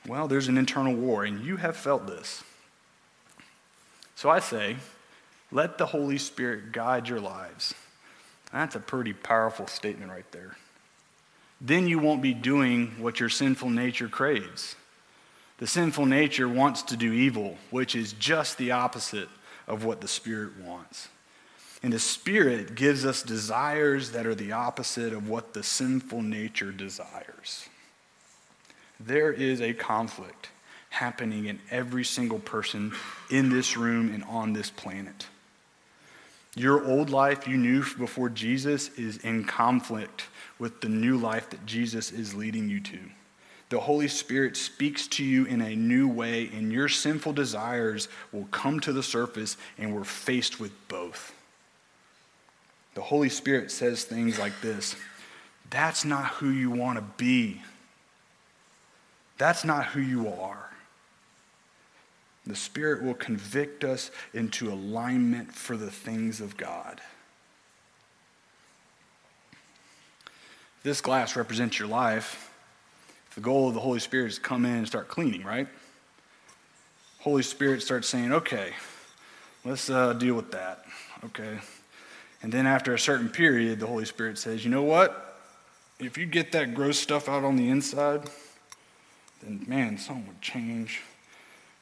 [0.08, 2.44] Well, there's an internal war, and you have felt this.
[4.16, 4.78] So I say,
[5.52, 7.74] let the Holy Spirit guide your lives.
[8.52, 10.58] That's a pretty powerful statement right there.
[11.62, 14.76] Then you won't be doing what your sinful nature craves.
[15.58, 19.28] The sinful nature wants to do evil, which is just the opposite
[19.68, 21.10] of what the Spirit wants.
[21.84, 26.72] And the Spirit gives us desires that are the opposite of what the sinful nature
[26.72, 27.68] desires.
[29.00, 30.50] There is a conflict
[30.90, 32.94] happening in every single person
[33.30, 35.28] in this room and on this planet.
[36.56, 40.26] Your old life you knew before Jesus is in conflict
[40.58, 43.00] with the new life that Jesus is leading you to.
[43.70, 48.48] The Holy Spirit speaks to you in a new way, and your sinful desires will
[48.52, 51.34] come to the surface, and we're faced with both.
[52.96, 54.96] The Holy Spirit says things like this
[55.70, 57.62] That's not who you want to be.
[59.38, 60.69] That's not who you are.
[62.50, 67.00] The Spirit will convict us into alignment for the things of God.
[70.82, 72.52] This glass represents your life.
[73.36, 75.68] The goal of the Holy Spirit is to come in and start cleaning, right?
[77.20, 78.74] Holy Spirit starts saying, okay,
[79.64, 80.86] let's uh, deal with that,
[81.26, 81.60] okay?
[82.42, 85.40] And then after a certain period, the Holy Spirit says, you know what?
[86.00, 88.28] If you get that gross stuff out on the inside,
[89.44, 91.02] then man, something would change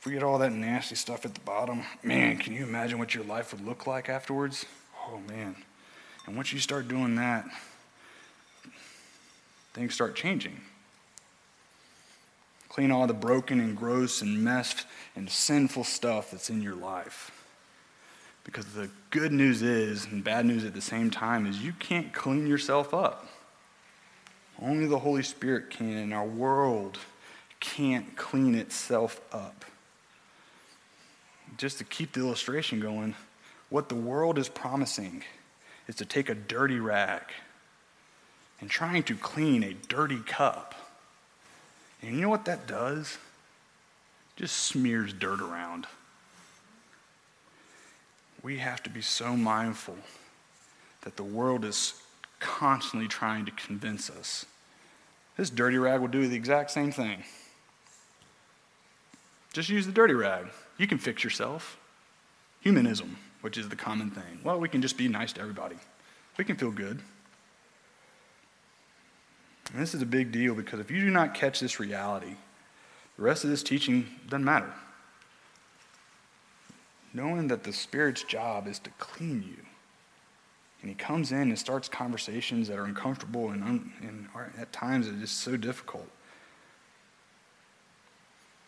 [0.07, 1.83] Forget all that nasty stuff at the bottom.
[2.01, 4.65] Man, can you imagine what your life would look like afterwards?
[5.05, 5.53] Oh, man.
[6.25, 7.43] And once you start doing that,
[9.73, 10.61] things start changing.
[12.69, 14.85] Clean all the broken and gross and messed
[15.17, 17.45] and sinful stuff that's in your life.
[18.45, 22.13] Because the good news is, and bad news at the same time, is you can't
[22.13, 23.27] clean yourself up.
[24.61, 26.97] Only the Holy Spirit can, and our world
[27.59, 29.65] can't clean itself up
[31.55, 33.15] just to keep the illustration going,
[33.69, 35.23] what the world is promising
[35.88, 37.21] is to take a dirty rag
[38.60, 40.75] and trying to clean a dirty cup.
[42.01, 43.17] And you know what that does?
[44.36, 45.88] Just smears dirt around.
[48.43, 49.97] We have to be so mindful
[51.01, 51.93] that the world is
[52.39, 54.45] constantly trying to convince us.
[55.38, 57.23] This dirty rag will do the exact same thing.
[59.53, 60.47] Just use the dirty rag.
[60.77, 61.77] You can fix yourself.
[62.61, 64.41] Humanism, which is the common thing.
[64.43, 65.77] Well, we can just be nice to everybody.
[66.37, 67.01] We can feel good.
[69.73, 72.35] And this is a big deal because if you do not catch this reality,
[73.17, 74.71] the rest of this teaching doesn't matter.
[77.13, 79.63] Knowing that the Spirit's job is to clean you.
[80.81, 84.71] And he comes in and starts conversations that are uncomfortable and, un- and are, at
[84.71, 86.07] times it is so difficult.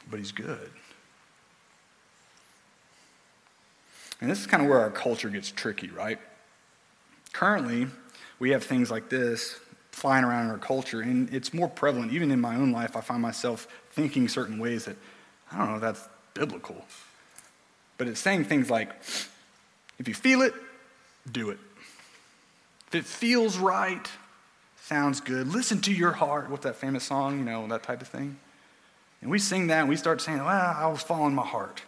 [0.09, 0.71] But he's good.
[4.21, 6.19] And this is kind of where our culture gets tricky, right?
[7.31, 7.87] Currently,
[8.39, 9.59] we have things like this
[9.91, 12.13] flying around in our culture, and it's more prevalent.
[12.13, 14.95] Even in my own life, I find myself thinking certain ways that
[15.51, 16.85] I don't know that's biblical.
[17.97, 18.91] But it's saying things like,
[19.97, 20.53] if you feel it,
[21.29, 21.59] do it.
[22.87, 24.09] If it feels right,
[24.81, 26.49] sounds good, listen to your heart.
[26.49, 27.39] What's that famous song?
[27.39, 28.37] You know, that type of thing.
[29.21, 31.81] And we sing that and we start saying, well, I was following my heart.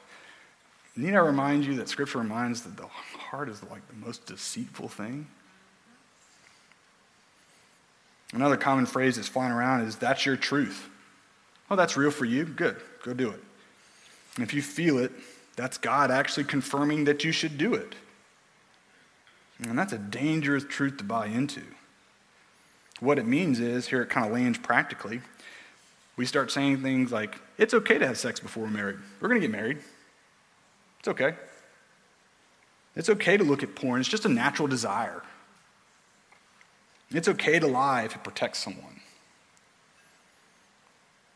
[0.96, 4.90] Need I remind you that Scripture reminds that the heart is like the most deceitful
[4.90, 5.28] thing?
[8.34, 10.90] Another common phrase that's flying around is, that's your truth.
[11.70, 12.46] Oh, that's real for you?
[12.46, 12.78] Good.
[13.04, 13.42] Go do it.
[14.36, 15.12] And if you feel it,
[15.56, 17.94] that's God actually confirming that you should do it.
[19.62, 21.62] And that's a dangerous truth to buy into.
[23.00, 25.22] What it means is, here it kind of lands practically,
[26.18, 28.98] we start saying things like, it's okay to have sex before we're married.
[29.20, 29.80] We're going to get married.
[31.02, 31.34] It's okay.
[32.96, 35.24] It's okay to look at porn, it's just a natural desire.
[37.10, 39.02] It's okay to lie if it protects someone.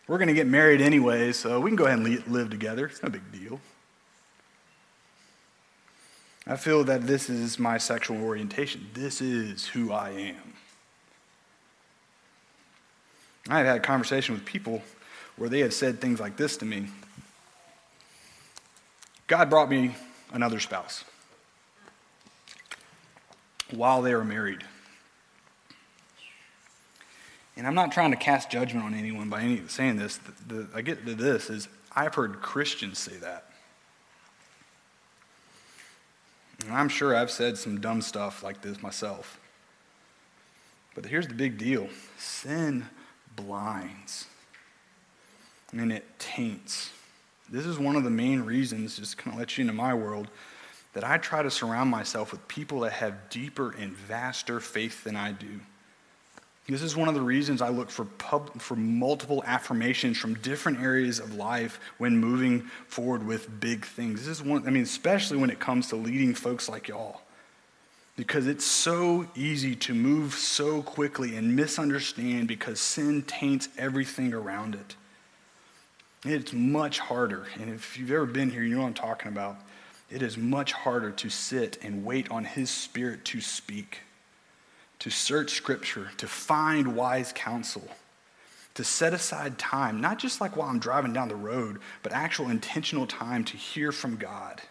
[0.08, 2.86] We're going to get married anyway, so we can go ahead and live together.
[2.86, 3.60] It's no big deal.
[6.46, 8.88] I feel that this is my sexual orientation.
[8.94, 10.54] This is who I am.
[13.50, 14.84] I have had a conversation with people
[15.38, 16.86] where they have said things like this to me
[19.28, 19.96] God brought me
[20.34, 21.04] another spouse
[23.72, 24.64] while they were married.
[27.58, 30.18] And I'm not trying to cast judgment on anyone by any saying this.
[30.18, 33.50] The, the, I get to this is I've heard Christians say that.
[36.66, 39.40] And I'm sure I've said some dumb stuff like this myself.
[40.94, 42.86] But here's the big deal sin
[43.36, 44.28] blinds
[45.72, 46.92] and it taints.
[47.50, 50.28] This is one of the main reasons, just kind of let you into my world,
[50.94, 55.16] that I try to surround myself with people that have deeper and vaster faith than
[55.16, 55.60] I do.
[56.68, 60.82] This is one of the reasons I look for, pub, for multiple affirmations from different
[60.82, 64.22] areas of life when moving forward with big things.
[64.22, 67.22] This is one, I mean, especially when it comes to leading folks like y'all.
[68.18, 74.74] Because it's so easy to move so quickly and misunderstand because sin taints everything around
[74.74, 74.96] it.
[76.26, 77.46] It's much harder.
[77.60, 79.58] And if you've ever been here, you know what I'm talking about.
[80.10, 84.00] It is much harder to sit and wait on His Spirit to speak
[85.00, 87.88] to search Scripture, to find wise counsel,
[88.74, 92.50] to set aside time, not just like while I'm driving down the road, but actual
[92.50, 94.62] intentional time to hear from God.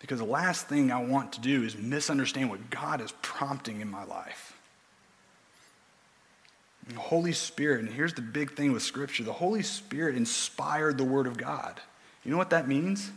[0.00, 3.90] Because the last thing I want to do is misunderstand what God is prompting in
[3.90, 4.57] my life.
[6.88, 11.04] The Holy Spirit, and here's the big thing with Scripture the Holy Spirit inspired the
[11.04, 11.80] Word of God.
[12.24, 13.10] You know what that means?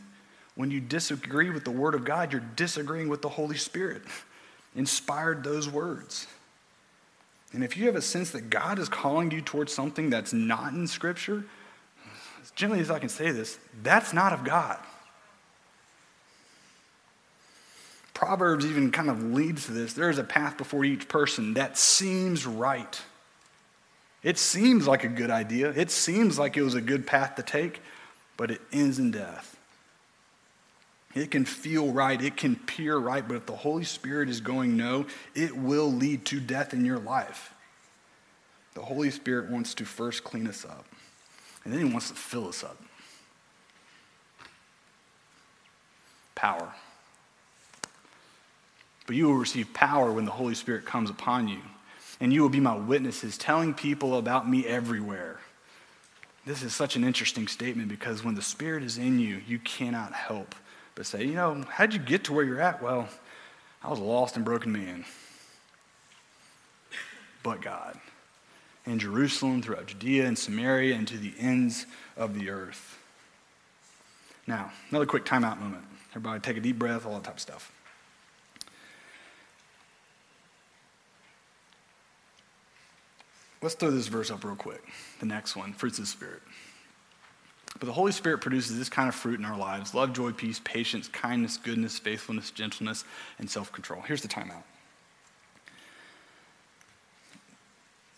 [0.56, 4.04] When you disagree with the Word of God, you're disagreeing with the Holy Spirit
[4.76, 6.28] inspired those words.
[7.54, 10.74] And if you have a sense that God is calling you towards something that's not
[10.74, 11.46] in Scripture,
[12.42, 14.78] as gently as I can say this, that's not of God.
[18.14, 19.94] Proverbs even kind of leads to this.
[19.94, 23.02] There is a path before each person that seems right.
[24.24, 25.70] It seems like a good idea.
[25.72, 27.82] It seems like it was a good path to take,
[28.38, 29.58] but it ends in death.
[31.14, 34.78] It can feel right, it can appear right, but if the Holy Spirit is going
[34.78, 35.06] no,
[35.36, 37.54] it will lead to death in your life.
[38.76, 40.86] The Holy Spirit wants to first clean us up,
[41.64, 42.78] and then He wants to fill us up.
[46.36, 46.74] Power.
[49.06, 51.60] But you will receive power when the Holy Spirit comes upon you,
[52.22, 55.40] and you will be my witnesses, telling people about me everywhere.
[56.46, 60.14] This is such an interesting statement because when the Spirit is in you, you cannot
[60.14, 60.56] help
[60.96, 62.82] but say, you know, how'd you get to where you're at?
[62.82, 63.08] Well,
[63.84, 65.06] I was a lost and broken man.
[67.44, 68.00] But God.
[68.86, 71.86] In Jerusalem, throughout Judea and Samaria, and to the ends
[72.18, 73.00] of the earth.
[74.48, 75.84] Now, another quick timeout moment.
[76.12, 77.72] Everybody take a deep breath, all that type of stuff.
[83.62, 84.84] Let's throw this verse up real quick.
[85.20, 86.42] The next one fruits of the Spirit.
[87.80, 90.60] But the Holy Spirit produces this kind of fruit in our lives love, joy, peace,
[90.64, 93.06] patience, kindness, goodness, faithfulness, gentleness,
[93.40, 94.02] and self control.
[94.02, 94.64] Here's the timeout.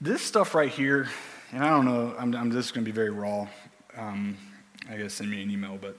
[0.01, 1.07] This stuff right here,
[1.53, 3.47] and I don't know, I'm, I'm just going to be very raw.
[3.95, 4.37] Um,
[4.89, 5.95] I guess send me an email, but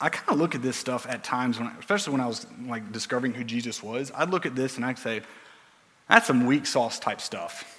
[0.00, 2.92] I kind of look at this stuff at times, when, especially when I was like
[2.92, 4.12] discovering who Jesus was.
[4.14, 5.22] I'd look at this and I'd say,
[6.10, 7.73] that's some weak sauce type stuff.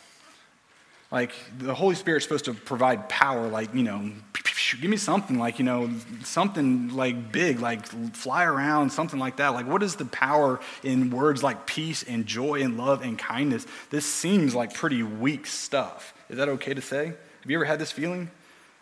[1.16, 4.12] Like the Holy Spirit's supposed to provide power, like, you know,
[4.82, 5.90] give me something like, you know,
[6.26, 9.54] something like big, like fly around, something like that.
[9.54, 13.66] Like, what is the power in words like peace and joy and love and kindness?
[13.92, 16.14] This seems like pretty weak stuff.
[16.30, 17.06] Is that okay to say?
[17.06, 18.30] Have you ever had this feeling?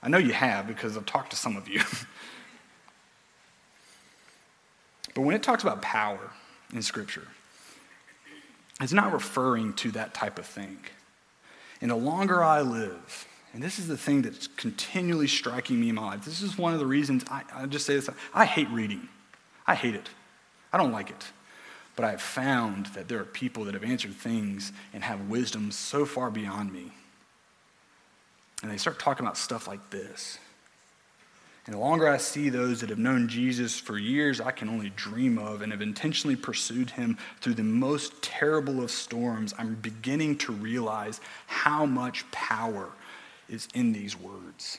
[0.02, 1.82] I know you have because I've talked to some of you.
[5.14, 6.32] but when it talks about power
[6.74, 7.28] in Scripture,
[8.82, 10.80] it's not referring to that type of thing.
[11.84, 15.96] And the longer I live, and this is the thing that's continually striking me in
[15.96, 16.24] my life.
[16.24, 19.10] This is one of the reasons I, I just say this I hate reading.
[19.68, 20.10] I hate it.
[20.72, 21.26] I don't like it.
[21.98, 25.72] But I have found that there are people that have answered things and have wisdom
[25.72, 26.94] so far beyond me.
[28.62, 30.40] And they start talking about stuff like this.
[31.66, 34.90] And the longer I see those that have known Jesus for years, I can only
[34.98, 40.38] dream of and have intentionally pursued him through the most terrible of storms, I'm beginning
[40.40, 42.90] to realize how much power
[43.48, 44.78] is in these words.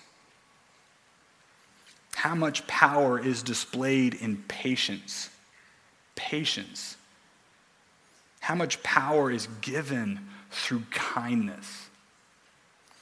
[2.14, 5.30] How much power is displayed in patience.
[6.16, 6.99] Patience.
[8.41, 10.20] How much power is given
[10.51, 11.89] through kindness.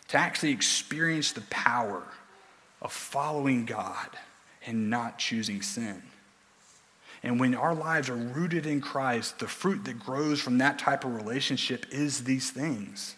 [0.08, 2.04] To actually experience the power
[2.82, 4.08] of following God
[4.66, 6.02] and not choosing sin.
[7.22, 11.04] And when our lives are rooted in Christ, the fruit that grows from that type
[11.04, 13.14] of relationship is these things.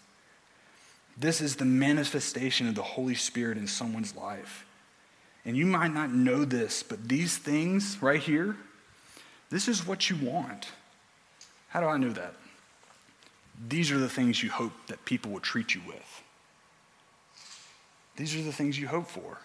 [1.16, 4.66] This is the manifestation of the Holy Spirit in someone's life.
[5.46, 8.56] And you might not know this, but these things right here,
[9.50, 10.68] this is what you want.
[11.68, 12.34] How do I know that?
[13.68, 16.22] These are the things you hope that people will treat you with.
[18.16, 19.38] These are the things you hope for.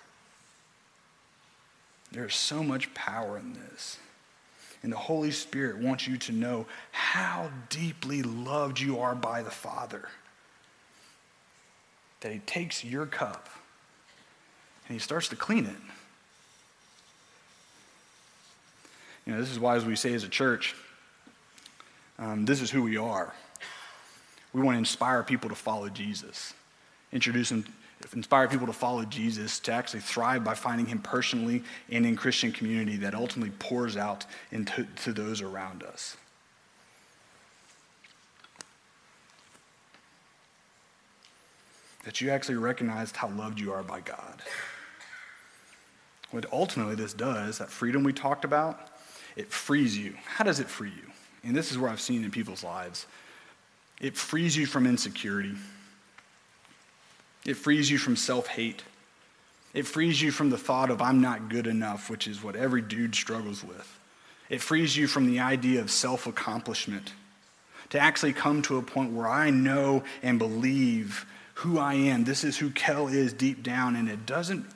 [2.12, 3.97] There's so much power in this.
[4.82, 9.51] And the Holy Spirit wants you to know how deeply loved you are by the
[9.51, 10.07] Father.
[12.22, 13.49] That He takes your cup
[14.88, 15.76] and He starts to clean it.
[19.26, 20.76] You know, this is why, as we say as a church,
[22.18, 23.34] um, this is who we are.
[24.53, 26.53] We want to inspire people to follow Jesus,
[27.12, 27.66] introduce them
[28.14, 32.52] inspire people to follow Jesus, to actually thrive by finding him personally and in Christian
[32.52, 36.18] community that ultimately pours out into to those around us.
[42.06, 44.41] That you actually recognized how loved you are by God.
[46.32, 48.89] What ultimately this does, that freedom we talked about,
[49.36, 50.16] it frees you.
[50.26, 51.12] How does it free you?
[51.43, 53.06] And this is where I've seen in people's lives.
[54.00, 55.56] It frees you from insecurity.
[57.50, 58.84] It frees you from self hate.
[59.74, 62.84] It frees you from the thought of, I'm not good enough, which is what every
[62.84, 64.00] dude struggles with.
[64.50, 67.14] It frees you from the idea of self accomplishment.
[67.89, 71.26] To actually come to a point where I know and believe
[71.56, 72.24] who I am.
[72.24, 74.68] This is who Kel is deep down, and it doesn't,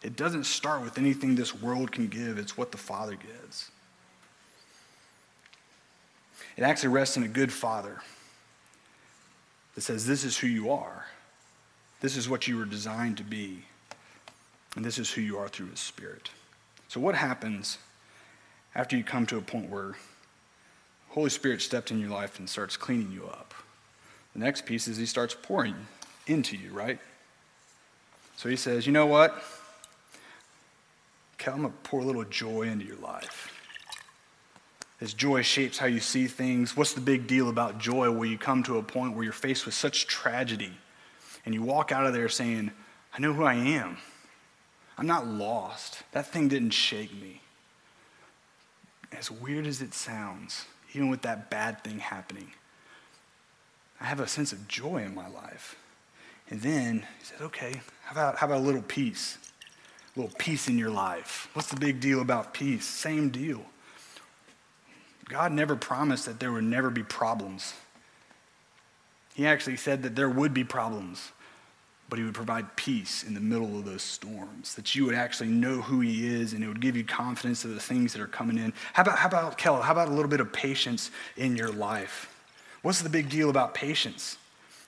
[0.00, 3.70] it doesn't start with anything this world can give, it's what the Father gives.
[6.56, 8.00] It actually rests in a good Father
[9.74, 11.01] that says, This is who you are.
[12.02, 13.62] This is what you were designed to be.
[14.74, 16.30] And this is who you are through His Spirit.
[16.88, 17.78] So, what happens
[18.74, 19.94] after you come to a point where
[21.10, 23.54] Holy Spirit stepped in your life and starts cleaning you up?
[24.32, 25.76] The next piece is He starts pouring
[26.26, 26.98] into you, right?
[28.36, 29.42] So He says, You know what?
[31.46, 33.52] I'm going to pour a little joy into your life.
[35.00, 38.38] As joy shapes how you see things, what's the big deal about joy where you
[38.38, 40.72] come to a point where you're faced with such tragedy
[41.44, 42.70] and you walk out of there saying,
[43.14, 43.98] I know who I am.
[44.96, 46.02] I'm not lost.
[46.12, 47.40] That thing didn't shake me.
[49.10, 52.52] As weird as it sounds, even with that bad thing happening,
[54.00, 55.76] I have a sense of joy in my life.
[56.50, 59.38] And then he said, okay, how about, how about a little peace?
[60.14, 61.48] A little peace in your life.
[61.54, 62.84] What's the big deal about peace?
[62.84, 63.64] Same deal.
[65.28, 67.74] God never promised that there would never be problems.
[69.34, 71.32] He actually said that there would be problems,
[72.08, 75.48] but he would provide peace in the middle of those storms, that you would actually
[75.48, 78.26] know who he is and it would give you confidence of the things that are
[78.26, 78.72] coming in.
[78.92, 82.28] How about, how about Kel, how about a little bit of patience in your life?
[82.82, 84.36] What's the big deal about patience?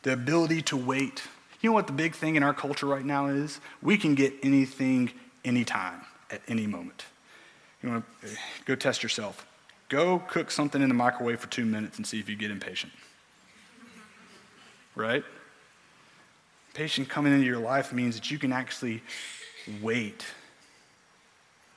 [0.05, 1.23] the ability to wait.
[1.61, 3.59] You know what the big thing in our culture right now is?
[3.83, 5.11] We can get anything
[5.45, 7.05] anytime, at any moment.
[7.83, 8.37] You want to eh,
[8.67, 9.47] go test yourself.
[9.89, 12.93] Go cook something in the microwave for two minutes and see if you get impatient.
[14.95, 15.25] Right?
[16.75, 19.03] Patience coming into your life means that you can actually
[19.81, 20.25] wait.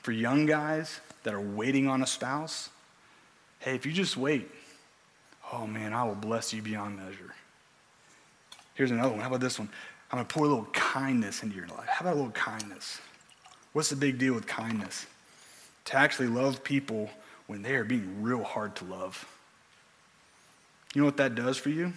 [0.01, 2.69] For young guys that are waiting on a spouse,
[3.59, 4.49] hey, if you just wait,
[5.51, 7.33] oh man, I will bless you beyond measure.
[8.75, 9.19] Here's another one.
[9.19, 9.69] How about this one?
[10.11, 11.87] I'm to pour a little kindness into your life.
[11.87, 13.01] How about a little kindness?
[13.73, 15.05] What's the big deal with kindness?
[15.85, 17.09] To actually love people
[17.47, 19.25] when they are being real hard to love.
[20.93, 21.93] You know what that does for you?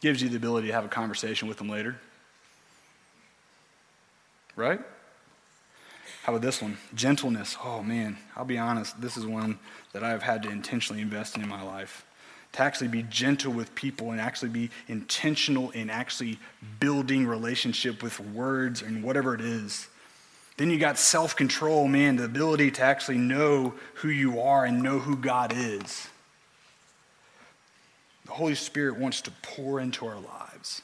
[0.00, 1.96] Gives you the ability to have a conversation with them later.
[4.54, 4.80] Right?
[6.22, 6.76] How about this one?
[6.94, 7.56] Gentleness.
[7.64, 9.58] Oh man, I'll be honest, this is one
[9.92, 12.04] that I've had to intentionally invest in in my life.
[12.52, 16.38] To actually be gentle with people and actually be intentional in actually
[16.80, 19.88] building relationship with words and whatever it is.
[20.58, 24.82] Then you got self control, man, the ability to actually know who you are and
[24.82, 26.08] know who God is.
[28.28, 30.82] The Holy Spirit wants to pour into our lives,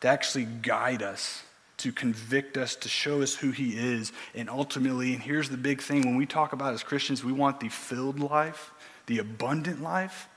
[0.00, 1.42] to actually guide us,
[1.78, 4.12] to convict us, to show us who He is.
[4.32, 7.58] And ultimately, and here's the big thing when we talk about as Christians, we want
[7.58, 8.70] the filled life,
[9.06, 10.28] the abundant life.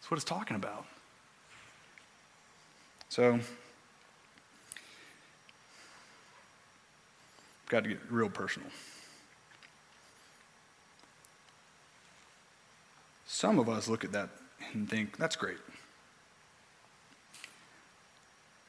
[0.00, 0.84] That's what it's talking about.
[3.08, 3.38] So,
[7.68, 8.68] got to get real personal.
[13.26, 14.30] Some of us look at that
[14.72, 15.58] and think, that's great.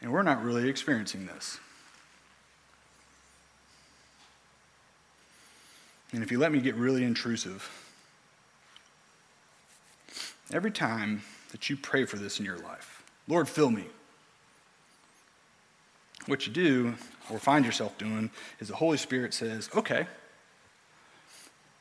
[0.01, 1.59] And we're not really experiencing this.
[6.13, 7.69] And if you let me get really intrusive,
[10.51, 11.21] every time
[11.51, 13.85] that you pray for this in your life, Lord, fill me.
[16.25, 16.95] What you do,
[17.29, 18.29] or find yourself doing,
[18.59, 20.07] is the Holy Spirit says, okay,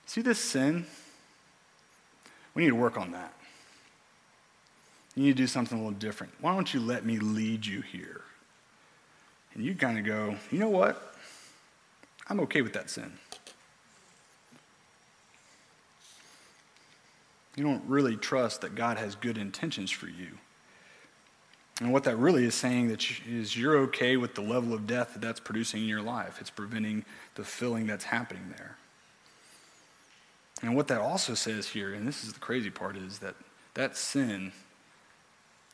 [0.06, 0.86] see this sin?
[2.54, 3.34] We need to work on that.
[5.20, 6.32] You need to do something a little different.
[6.40, 8.22] Why don't you let me lead you here?
[9.52, 11.14] And you kind of go, you know what?
[12.28, 13.12] I'm okay with that sin.
[17.54, 20.38] You don't really trust that God has good intentions for you.
[21.82, 25.12] And what that really is saying that is you're okay with the level of death
[25.12, 26.38] that that's producing in your life.
[26.40, 27.04] It's preventing
[27.34, 28.78] the filling that's happening there.
[30.62, 33.34] And what that also says here, and this is the crazy part, is that
[33.74, 34.52] that sin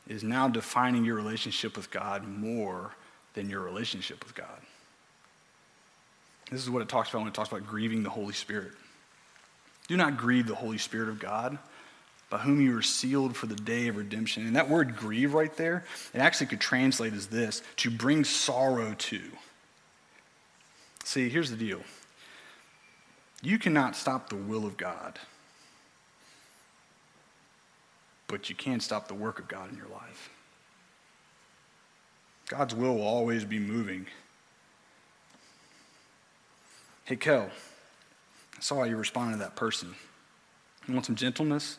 [0.07, 2.91] is now defining your relationship with God more
[3.33, 4.59] than your relationship with God.
[6.49, 8.71] This is what it talks about when it talks about grieving the Holy Spirit.
[9.87, 11.57] Do not grieve the Holy Spirit of God,
[12.29, 14.45] by whom you are sealed for the day of redemption.
[14.45, 18.93] And that word grieve right there, it actually could translate as this to bring sorrow
[18.97, 19.21] to.
[21.03, 21.81] See, here's the deal
[23.41, 25.19] you cannot stop the will of God,
[28.27, 30.29] but you can't stop the work of God in your life.
[32.47, 34.05] God's will will always be moving.
[37.05, 37.49] Hey, Kel,
[38.57, 39.95] I saw how you responded to that person.
[40.87, 41.77] You want some gentleness?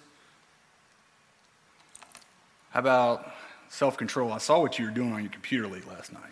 [2.70, 3.30] How about
[3.68, 4.32] self control?
[4.32, 6.22] I saw what you were doing on your computer late last night.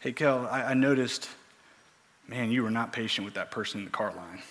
[0.00, 1.28] Hey, Kel, I, I noticed,
[2.28, 4.42] man, you were not patient with that person in the cart line.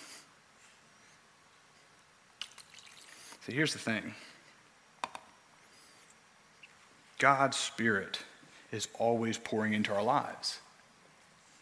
[3.46, 4.12] So here's the thing
[7.18, 8.18] God's Spirit
[8.72, 10.58] is always pouring into our lives.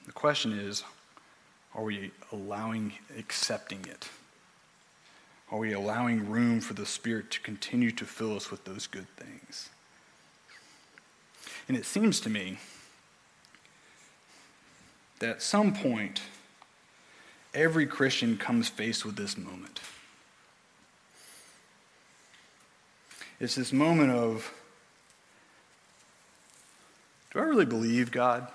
[0.07, 0.83] The question is,
[1.75, 4.09] are we allowing, accepting it?
[5.51, 9.07] Are we allowing room for the Spirit to continue to fill us with those good
[9.17, 9.69] things?
[11.69, 12.59] And it seems to me
[15.19, 16.23] that at some point,
[17.53, 19.81] every Christian comes faced with this moment.
[23.45, 24.51] It's this moment of
[27.31, 28.49] do I really believe God?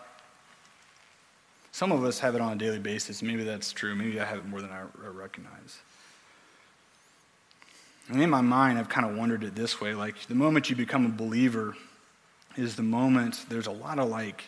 [1.72, 3.22] Some of us have it on a daily basis.
[3.22, 3.94] Maybe that's true.
[3.94, 5.78] Maybe I have it more than I recognize.
[8.08, 10.76] And in my mind, I've kind of wondered it this way like, the moment you
[10.76, 11.76] become a believer
[12.58, 14.46] is the moment there's a lot of like,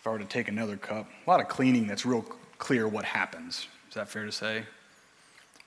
[0.00, 2.22] if I were to take another cup, a lot of cleaning that's real
[2.56, 3.68] clear what happens.
[3.90, 4.64] Is that fair to say?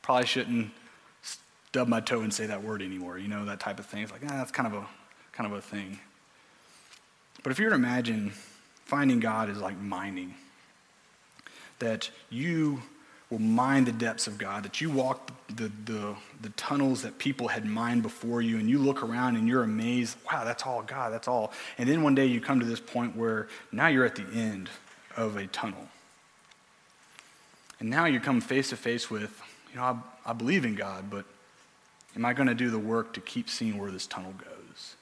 [0.02, 0.72] Probably shouldn't
[1.70, 4.02] stub my toe and say that word anymore, you know, that type of thing.
[4.02, 4.88] It's like, ah, that's kind of a
[5.32, 6.00] kind of a thing.
[7.44, 8.32] But if you were to imagine
[8.86, 10.34] finding God is like mining,
[11.78, 12.82] that you
[13.30, 17.48] will mine the depths of God, that you walk the, the, the tunnels that people
[17.48, 21.14] had mined before you, and you look around and you're amazed, wow, that's all God,
[21.14, 21.54] that's all.
[21.78, 24.70] And then one day you come to this point where now you're at the end
[25.16, 25.88] of a tunnel.
[27.80, 29.40] And now you come face to face with,
[29.70, 31.26] you know, I, I believe in God, but
[32.16, 34.96] am I going to do the work to keep seeing where this tunnel goes?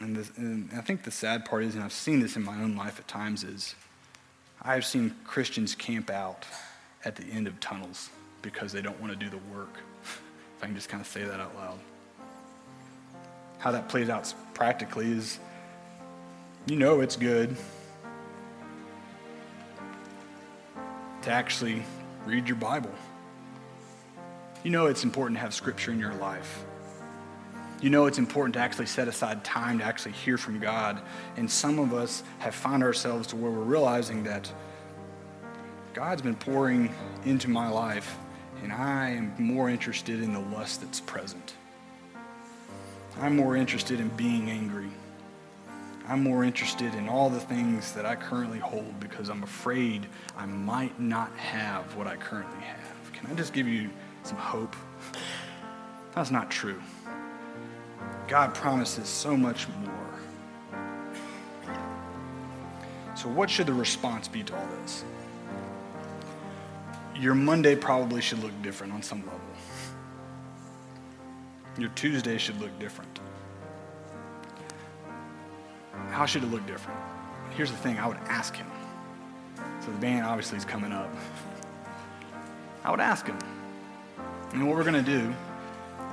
[0.00, 2.60] And, this, and I think the sad part is, and I've seen this in my
[2.60, 3.74] own life at times, is
[4.60, 6.44] I've seen Christians camp out
[7.04, 8.10] at the end of tunnels
[8.42, 9.74] because they don't want to do the work.
[10.02, 11.78] if I can just kind of say that out loud.
[13.58, 15.38] How that plays out practically is
[16.66, 17.56] you know it's good
[21.22, 21.84] to actually
[22.26, 22.90] read your Bible.
[24.62, 26.64] You know it's important to have scripture in your life.
[27.80, 31.00] You know it's important to actually set aside time to actually hear from God.
[31.36, 34.52] And some of us have found ourselves to where we're realizing that
[35.94, 36.94] God's been pouring
[37.24, 38.16] into my life,
[38.62, 41.54] and I am more interested in the lust that's present.
[43.20, 44.90] I'm more interested in being angry.
[46.06, 50.06] I'm more interested in all the things that I currently hold because I'm afraid
[50.36, 53.12] I might not have what I currently have.
[53.12, 53.90] Can I just give you
[54.22, 54.76] some hope?
[56.14, 56.80] That's not true.
[58.28, 60.80] God promises so much more.
[63.14, 65.04] So, what should the response be to all this?
[67.14, 69.40] Your Monday probably should look different on some level.
[71.78, 73.20] Your Tuesday should look different.
[76.10, 76.98] How should it look different?
[77.56, 78.66] Here's the thing I would ask him.
[79.80, 81.14] So the band obviously is coming up.
[82.84, 83.38] I would ask him.
[84.52, 85.34] And what we're going to do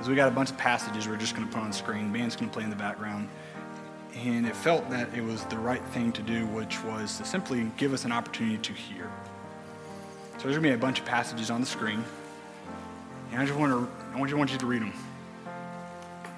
[0.00, 2.12] is we got a bunch of passages we're just going to put on screen.
[2.12, 3.28] Band's going to play in the background.
[4.16, 7.70] And it felt that it was the right thing to do, which was to simply
[7.76, 9.10] give us an opportunity to hear.
[10.38, 12.02] So there's going to be a bunch of passages on the screen.
[13.30, 14.92] And I just want to, I want you, want you to read them.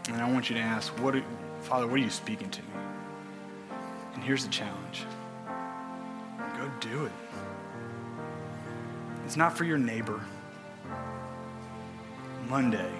[0.08, 1.14] And I want you to ask, what,
[1.62, 2.68] Father, what are you speaking to me?
[4.14, 5.04] And here's the challenge
[6.58, 7.12] go do it.
[9.24, 10.20] It's not for your neighbor.
[12.52, 12.92] Monday,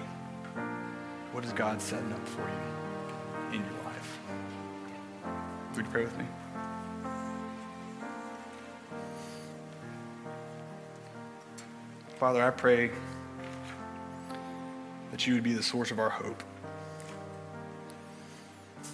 [1.31, 4.19] what is God setting up for you in your life?
[5.75, 6.25] Would you pray with me?
[12.17, 12.89] Father, I pray
[15.11, 16.43] that you would be the source of our hope,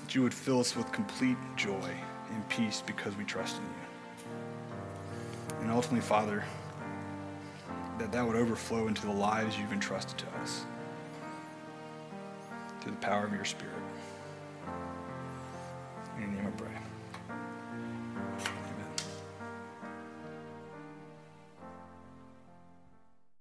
[0.04, 1.90] that you would fill us with complete joy
[2.34, 5.62] and peace because we trust in you.
[5.62, 6.44] And ultimately, Father,
[8.00, 10.66] that that would overflow into the lives you've entrusted to us
[12.82, 13.76] through the power of your Spirit.